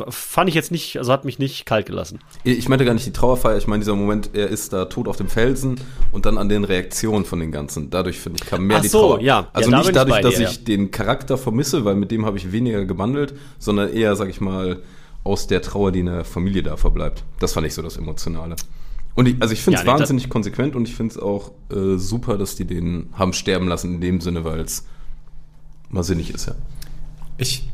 [0.10, 2.20] fand ich jetzt nicht, also hat mich nicht kalt gelassen.
[2.44, 5.16] Ich meinte gar nicht die Trauerfeier, ich meine dieser Moment, er ist da tot auf
[5.16, 5.80] dem Felsen
[6.12, 7.90] und dann an den Reaktionen von den ganzen.
[7.90, 9.22] Dadurch, finde ich, kam mehr Ach die so, Trauer.
[9.22, 9.48] ja.
[9.54, 12.38] Also Ja, da nicht dadurch, dass dir, ich den Charakter vermisse, weil mit dem habe
[12.38, 14.82] ich weniger gebandelt, sondern eher, sag ich mal,
[15.24, 17.24] aus der Trauer, die in der Familie da verbleibt.
[17.40, 18.56] Das fand ich so das Emotionale.
[19.16, 21.52] Und ich, also ich finde es Ja, nee, wahnsinnig konsequent und ich finde es auch
[21.72, 24.86] äh, super, dass die den haben sterben lassen, in dem Sinne, weil es
[25.90, 26.56] mal sinnig ist, ja.
[27.38, 27.70] Ich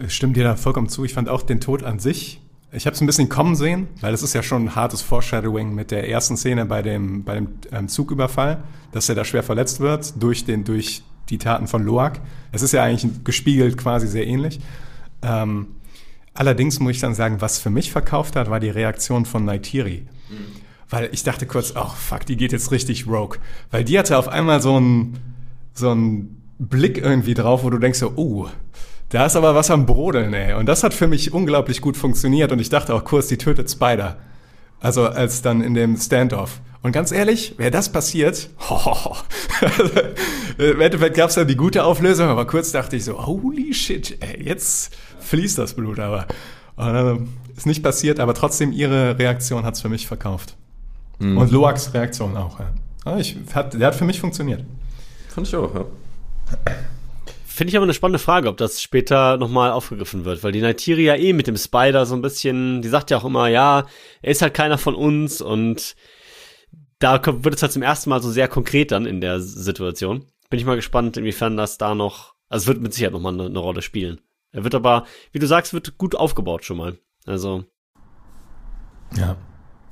[0.00, 1.04] äh, stimme dir da vollkommen zu.
[1.04, 2.40] Ich fand auch den Tod an sich
[2.70, 5.74] ich habe es ein bisschen kommen sehen, weil es ist ja schon ein hartes Foreshadowing
[5.74, 9.80] mit der ersten Szene bei dem, bei dem ähm, Zugüberfall, dass er da schwer verletzt
[9.80, 12.14] wird durch, den, durch die Taten von Loak.
[12.52, 14.60] Es ist ja eigentlich gespiegelt quasi sehr ähnlich.
[15.22, 15.68] Ähm,
[16.34, 20.06] allerdings muss ich dann sagen, was für mich verkauft hat, war die Reaktion von Naitiri.
[20.28, 20.36] Mhm.
[20.90, 23.38] Weil ich dachte kurz, oh fuck, die geht jetzt richtig rogue.
[23.70, 25.18] Weil die hatte auf einmal so einen
[25.72, 28.48] so einen Blick irgendwie drauf, wo du denkst so, oh,
[29.10, 30.54] da ist aber was am Brodeln, ey.
[30.54, 33.70] Und das hat für mich unglaublich gut funktioniert und ich dachte auch kurz, die tötet
[33.70, 34.18] Spider.
[34.80, 36.60] Also als dann in dem Standoff.
[36.82, 39.16] Und ganz ehrlich, wäre das passiert, oh,
[40.58, 44.16] im Endeffekt gab es dann die gute Auflösung, aber kurz dachte ich so, holy shit,
[44.20, 46.26] ey, jetzt fließt das Blut aber.
[46.76, 47.16] Und, äh,
[47.56, 50.56] ist nicht passiert, aber trotzdem ihre Reaktion hat's für mich verkauft.
[51.18, 51.38] Mhm.
[51.38, 53.16] Und Loaks Reaktion auch, ja.
[53.16, 54.64] Ich, hat, der hat für mich funktioniert.
[55.28, 55.84] Fand ich auch, ja.
[57.58, 61.02] Finde ich aber eine spannende Frage, ob das später nochmal aufgegriffen wird, weil die Nightiri
[61.02, 63.84] ja eh mit dem Spider so ein bisschen, die sagt ja auch immer, ja,
[64.22, 65.96] er ist halt keiner von uns und
[67.00, 70.26] da wird es halt zum ersten Mal so sehr konkret dann in der Situation.
[70.50, 73.46] Bin ich mal gespannt, inwiefern das da noch, also es wird mit Sicherheit nochmal eine,
[73.46, 74.20] eine Rolle spielen.
[74.52, 76.96] Er wird aber, wie du sagst, wird gut aufgebaut schon mal.
[77.26, 77.64] Also.
[79.16, 79.36] Ja.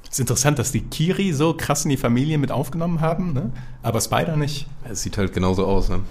[0.09, 3.53] Ist interessant, dass die Kiri so krass in die Familie mit aufgenommen haben, ne?
[3.83, 4.69] aber Spider nicht.
[4.85, 6.03] Es sieht halt genauso aus, ne?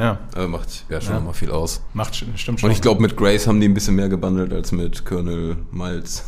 [0.00, 0.18] Ja.
[0.34, 1.20] Also macht ja schon ja.
[1.20, 1.82] mal viel aus.
[1.92, 2.54] Macht stimmt schon.
[2.62, 6.24] Und ich glaube, mit Grace haben die ein bisschen mehr gebundelt als mit Colonel Miles.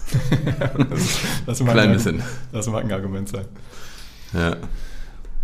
[0.91, 2.23] das, das Klein ein, bisschen.
[2.53, 3.47] Das mag ein Argument sein.
[4.35, 4.57] Ja.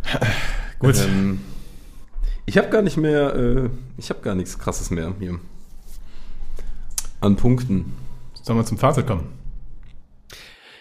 [0.78, 0.96] Gut.
[0.98, 1.40] Ähm,
[2.44, 5.40] ich habe gar nicht mehr, äh, ich habe gar nichts Krasses mehr hier.
[7.22, 7.94] An Punkten.
[8.42, 9.26] Sollen wir zum Fazit kommen?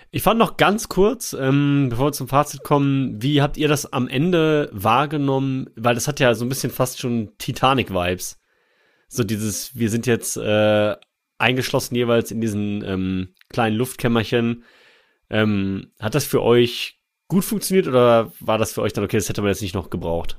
[0.10, 3.92] Ich fand noch ganz kurz, ähm, bevor wir zum Fazit kommen, wie habt ihr das
[3.92, 5.70] am Ende wahrgenommen?
[5.76, 8.40] Weil das hat ja so ein bisschen fast schon Titanic-Vibes.
[9.10, 10.96] So dieses, wir sind jetzt äh,
[11.38, 14.64] eingeschlossen jeweils in diesen ähm, kleinen Luftkämmerchen.
[15.30, 19.28] Ähm, hat das für euch gut funktioniert oder war das für euch dann okay, das
[19.28, 20.38] hätte man jetzt nicht noch gebraucht?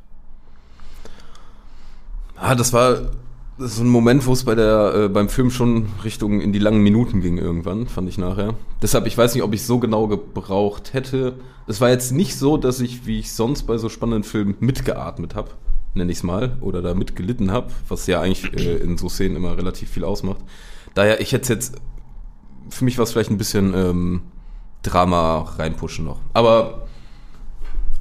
[2.36, 3.10] Ah, das war
[3.58, 6.52] das ist so ein Moment, wo es bei der, äh, beim Film schon Richtung in
[6.52, 8.54] die langen Minuten ging irgendwann, fand ich nachher.
[8.80, 11.34] Deshalb, ich weiß nicht, ob ich so genau gebraucht hätte.
[11.66, 15.34] Es war jetzt nicht so, dass ich, wie ich sonst bei so spannenden Filmen, mitgeatmet
[15.34, 15.50] habe,
[15.94, 19.36] nenne ich es mal, oder da mitgelitten habe, was ja eigentlich äh, in so Szenen
[19.36, 20.38] immer relativ viel ausmacht.
[20.94, 21.74] Daher, ich hätte jetzt,
[22.70, 24.22] für mich war es vielleicht ein bisschen ähm,
[24.82, 26.20] Drama reinpushen noch.
[26.32, 26.86] Aber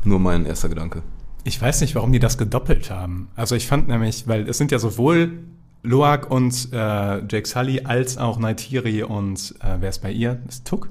[0.03, 1.01] nur mein erster Gedanke.
[1.47, 3.29] Ich weiß nicht, warum die das gedoppelt haben.
[3.37, 5.39] Also ich fand nämlich, weil es sind ja sowohl
[5.81, 10.41] Loak und äh, Jake Sully als auch Naitiri und äh, wer ist bei ihr?
[10.49, 10.89] Ist Tuck?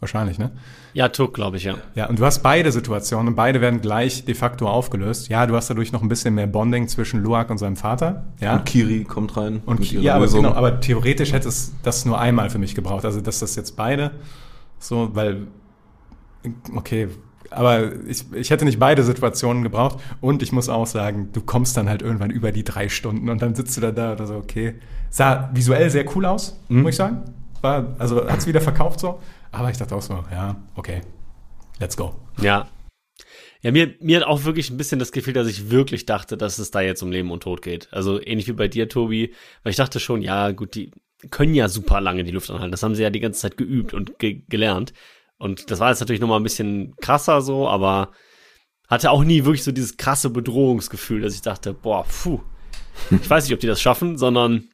[0.00, 0.50] Wahrscheinlich, ne?
[0.92, 1.76] Ja, Tuck, glaube ich, ja.
[1.94, 5.28] Ja, und du hast beide Situationen und beide werden gleich de facto aufgelöst.
[5.28, 8.24] Ja, du hast dadurch noch ein bisschen mehr Bonding zwischen Loak und seinem Vater.
[8.40, 8.56] Ja.
[8.56, 9.62] Und Kiri kommt rein.
[9.64, 13.04] Und ja, aber, genau, aber theoretisch hätte es das nur einmal für mich gebraucht.
[13.04, 14.10] Also, dass das jetzt beide
[14.80, 15.46] so, weil,
[16.74, 17.08] okay,
[17.54, 19.98] aber ich, ich hätte nicht beide Situationen gebraucht.
[20.20, 23.42] Und ich muss auch sagen, du kommst dann halt irgendwann über die drei Stunden und
[23.42, 24.74] dann sitzt du da da oder so, okay.
[25.10, 26.82] Sah visuell sehr cool aus, mhm.
[26.82, 27.22] muss ich sagen.
[27.60, 29.20] War, also hat es wieder verkauft so.
[29.50, 31.02] Aber ich dachte auch so, ja, okay,
[31.78, 32.14] let's go.
[32.40, 32.68] Ja.
[33.60, 36.58] Ja, mir, mir hat auch wirklich ein bisschen das Gefühl, dass ich wirklich dachte, dass
[36.58, 37.88] es da jetzt um Leben und Tod geht.
[37.92, 39.34] Also ähnlich wie bei dir, Tobi.
[39.62, 40.90] Weil ich dachte schon, ja, gut, die
[41.30, 42.72] können ja super lange die Luft anhalten.
[42.72, 44.92] Das haben sie ja die ganze Zeit geübt und ge gelernt.
[45.42, 48.12] Und das war jetzt natürlich nochmal ein bisschen krasser so, aber
[48.86, 52.38] hatte auch nie wirklich so dieses krasse Bedrohungsgefühl, dass ich dachte, boah, puh,
[53.10, 54.68] ich weiß nicht, ob die das schaffen, sondern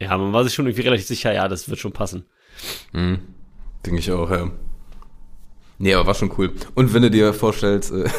[0.00, 2.24] ja, man war sich schon irgendwie relativ sicher, ja, das wird schon passen.
[2.90, 3.20] Mhm.
[3.86, 4.50] Denke ich auch, ja.
[5.78, 6.52] Nee, aber war schon cool.
[6.74, 8.10] Und wenn du dir vorstellst, äh,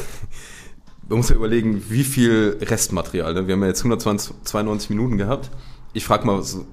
[1.10, 3.48] man muss ja überlegen, wie viel Restmaterial, ne?
[3.48, 5.52] wir haben ja jetzt 192 Minuten gehabt.
[5.92, 6.66] Ich frage mal, so,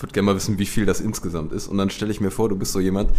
[0.00, 1.68] würde gerne mal wissen, wie viel das insgesamt ist.
[1.68, 3.12] Und dann stelle ich mir vor, du bist so jemand,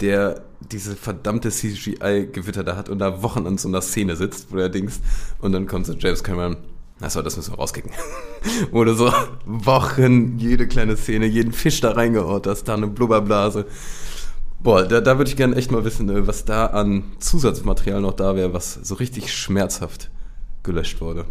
[0.00, 4.58] der diese verdammte CGI-Gewitter da hat und da Wochen an so einer Szene sitzt, wo
[4.58, 4.96] er denkst,
[5.40, 6.56] und dann kommt so James Cameron,
[7.00, 7.92] achso, das müssen wir rauskicken.
[8.72, 9.12] Oder so
[9.44, 13.66] Wochen, jede kleine Szene, jeden Fisch da reingehaut, das da eine Blubberblase.
[14.60, 18.14] Boah, da, da würde ich gerne echt mal wissen, äh, was da an Zusatzmaterial noch
[18.14, 20.10] da wäre, was so richtig schmerzhaft
[20.62, 21.26] gelöscht wurde.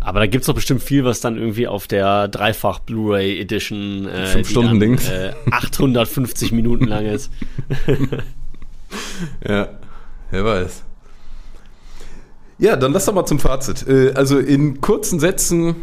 [0.00, 4.26] Aber da gibt's doch bestimmt viel, was dann irgendwie auf der Dreifach Blu-ray Edition äh,
[4.26, 4.98] Fünf Stunden Ding.
[4.98, 7.30] Äh, 850 Minuten lang ist.
[9.46, 9.68] ja,
[10.30, 10.84] wer weiß.
[12.58, 13.86] Ja, dann lass doch mal zum Fazit.
[13.86, 15.76] Äh, also in kurzen Sätzen,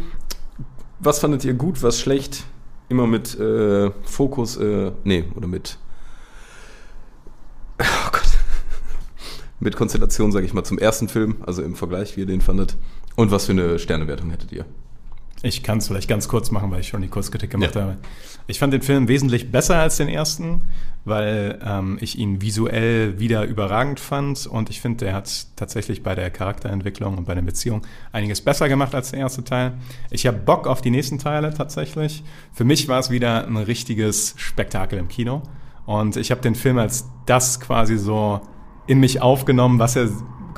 [0.98, 2.44] was fandet ihr gut, was schlecht?
[2.88, 5.78] Immer mit äh, Fokus, äh, nee, oder mit
[7.80, 8.22] oh Gott.
[9.60, 12.76] mit Konstellation, sage ich mal, zum ersten Film, also im Vergleich, wie ihr den fandet.
[13.18, 14.64] Und was für eine Sternewertung hättet ihr?
[15.42, 17.80] Ich kann es vielleicht ganz kurz machen, weil ich schon die Kurzkritik gemacht Ja.
[17.82, 17.96] habe.
[18.46, 20.62] Ich fand den Film wesentlich besser als den ersten,
[21.04, 26.14] weil ähm, ich ihn visuell wieder überragend fand und ich finde, der hat tatsächlich bei
[26.14, 29.72] der Charakterentwicklung und bei der Beziehung einiges besser gemacht als der erste Teil.
[30.12, 32.22] Ich habe Bock auf die nächsten Teile tatsächlich.
[32.52, 35.42] Für mich war es wieder ein richtiges Spektakel im Kino
[35.86, 38.40] und ich habe den Film als das quasi so
[38.86, 40.08] in mich aufgenommen, was er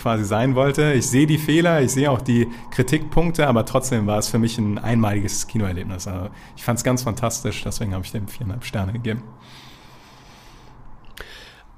[0.01, 0.93] quasi sein wollte.
[0.95, 4.59] Ich sehe die Fehler, ich sehe auch die Kritikpunkte, aber trotzdem war es für mich
[4.59, 6.07] ein einmaliges Kinoerlebnis.
[6.07, 9.23] Also ich fand es ganz fantastisch, deswegen habe ich dem viereinhalb Sterne gegeben.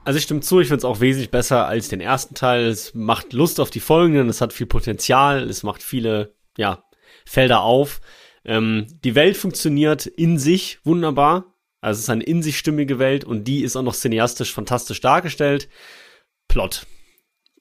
[0.05, 2.67] Also ich stimme zu, ich finde es auch wesentlich besser als den ersten Teil.
[2.67, 6.85] Es macht Lust auf die folgenden, es hat viel Potenzial, es macht viele, ja,
[7.25, 8.01] Felder auf.
[8.45, 11.55] Ähm, die Welt funktioniert in sich wunderbar.
[11.81, 15.01] Also es ist eine in sich stimmige Welt und die ist auch noch cineastisch fantastisch
[15.01, 15.69] dargestellt.
[16.49, 16.87] Plot.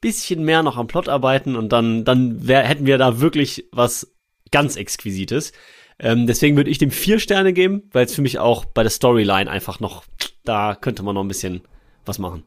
[0.02, 4.12] Bisschen mehr noch am Plot arbeiten und dann, dann wär, hätten wir da wirklich was
[4.52, 5.54] ganz Exquisites.
[5.99, 8.89] Ähm, deswegen würde ich dem vier Sterne geben, weil es für mich auch bei der
[8.89, 10.04] Storyline einfach noch,
[10.43, 11.62] da könnte man noch ein bisschen
[12.06, 12.43] was machen.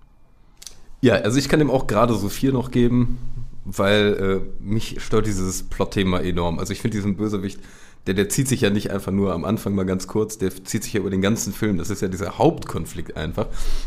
[1.01, 3.19] Ja, also ich kann dem auch gerade so vier noch geben,
[3.65, 6.59] weil äh, mich stört dieses Plot-Thema enorm.
[6.59, 7.61] Also ich finde diesen Bösewicht,
[8.07, 10.83] der, der zieht sich ja nicht einfach nur am Anfang mal ganz kurz, der zieht
[10.83, 11.79] sich ja über den ganzen Film.
[11.79, 13.47] Das ist ja dieser Hauptkonflikt einfach.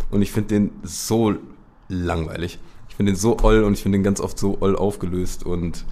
[0.09, 1.36] Und ich finde den so
[1.89, 2.59] langweilig.
[2.97, 5.85] Ich finde den so oll und ich finde den ganz oft so oll aufgelöst und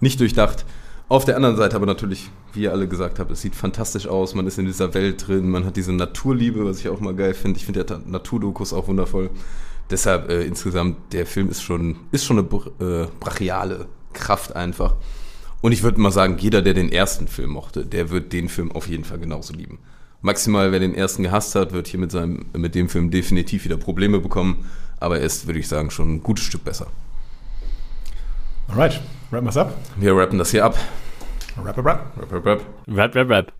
[0.00, 0.64] nicht durchdacht.
[1.10, 4.34] Auf der anderen Seite aber natürlich, wie ihr alle gesagt habt, es sieht fantastisch aus,
[4.34, 7.34] man ist in dieser Welt drin, man hat diese Naturliebe, was ich auch mal geil
[7.34, 7.58] finde.
[7.58, 9.28] Ich finde der Naturdokus auch wundervoll.
[9.90, 13.84] Deshalb äh, insgesamt, der Film ist schon, ist schon eine äh, brachiale
[14.14, 14.94] Kraft einfach.
[15.60, 18.72] Und ich würde mal sagen, jeder, der den ersten Film mochte, der wird den Film
[18.72, 19.80] auf jeden Fall genauso lieben.
[20.22, 23.76] Maximal, wer den ersten gehasst hat, wird hier mit, seinem, mit dem Film definitiv wieder
[23.76, 24.64] Probleme bekommen.
[25.00, 26.86] Aber er ist, würde ich sagen, schon ein gutes Stück besser.
[28.68, 29.74] Alright, wrappen wir's ab.
[29.96, 30.76] Wir rappen das hier ab.
[31.56, 32.16] Wrap, wrap, wrap.
[32.16, 32.60] Rap, rap, rap.
[32.86, 33.57] Rap, rap, rap.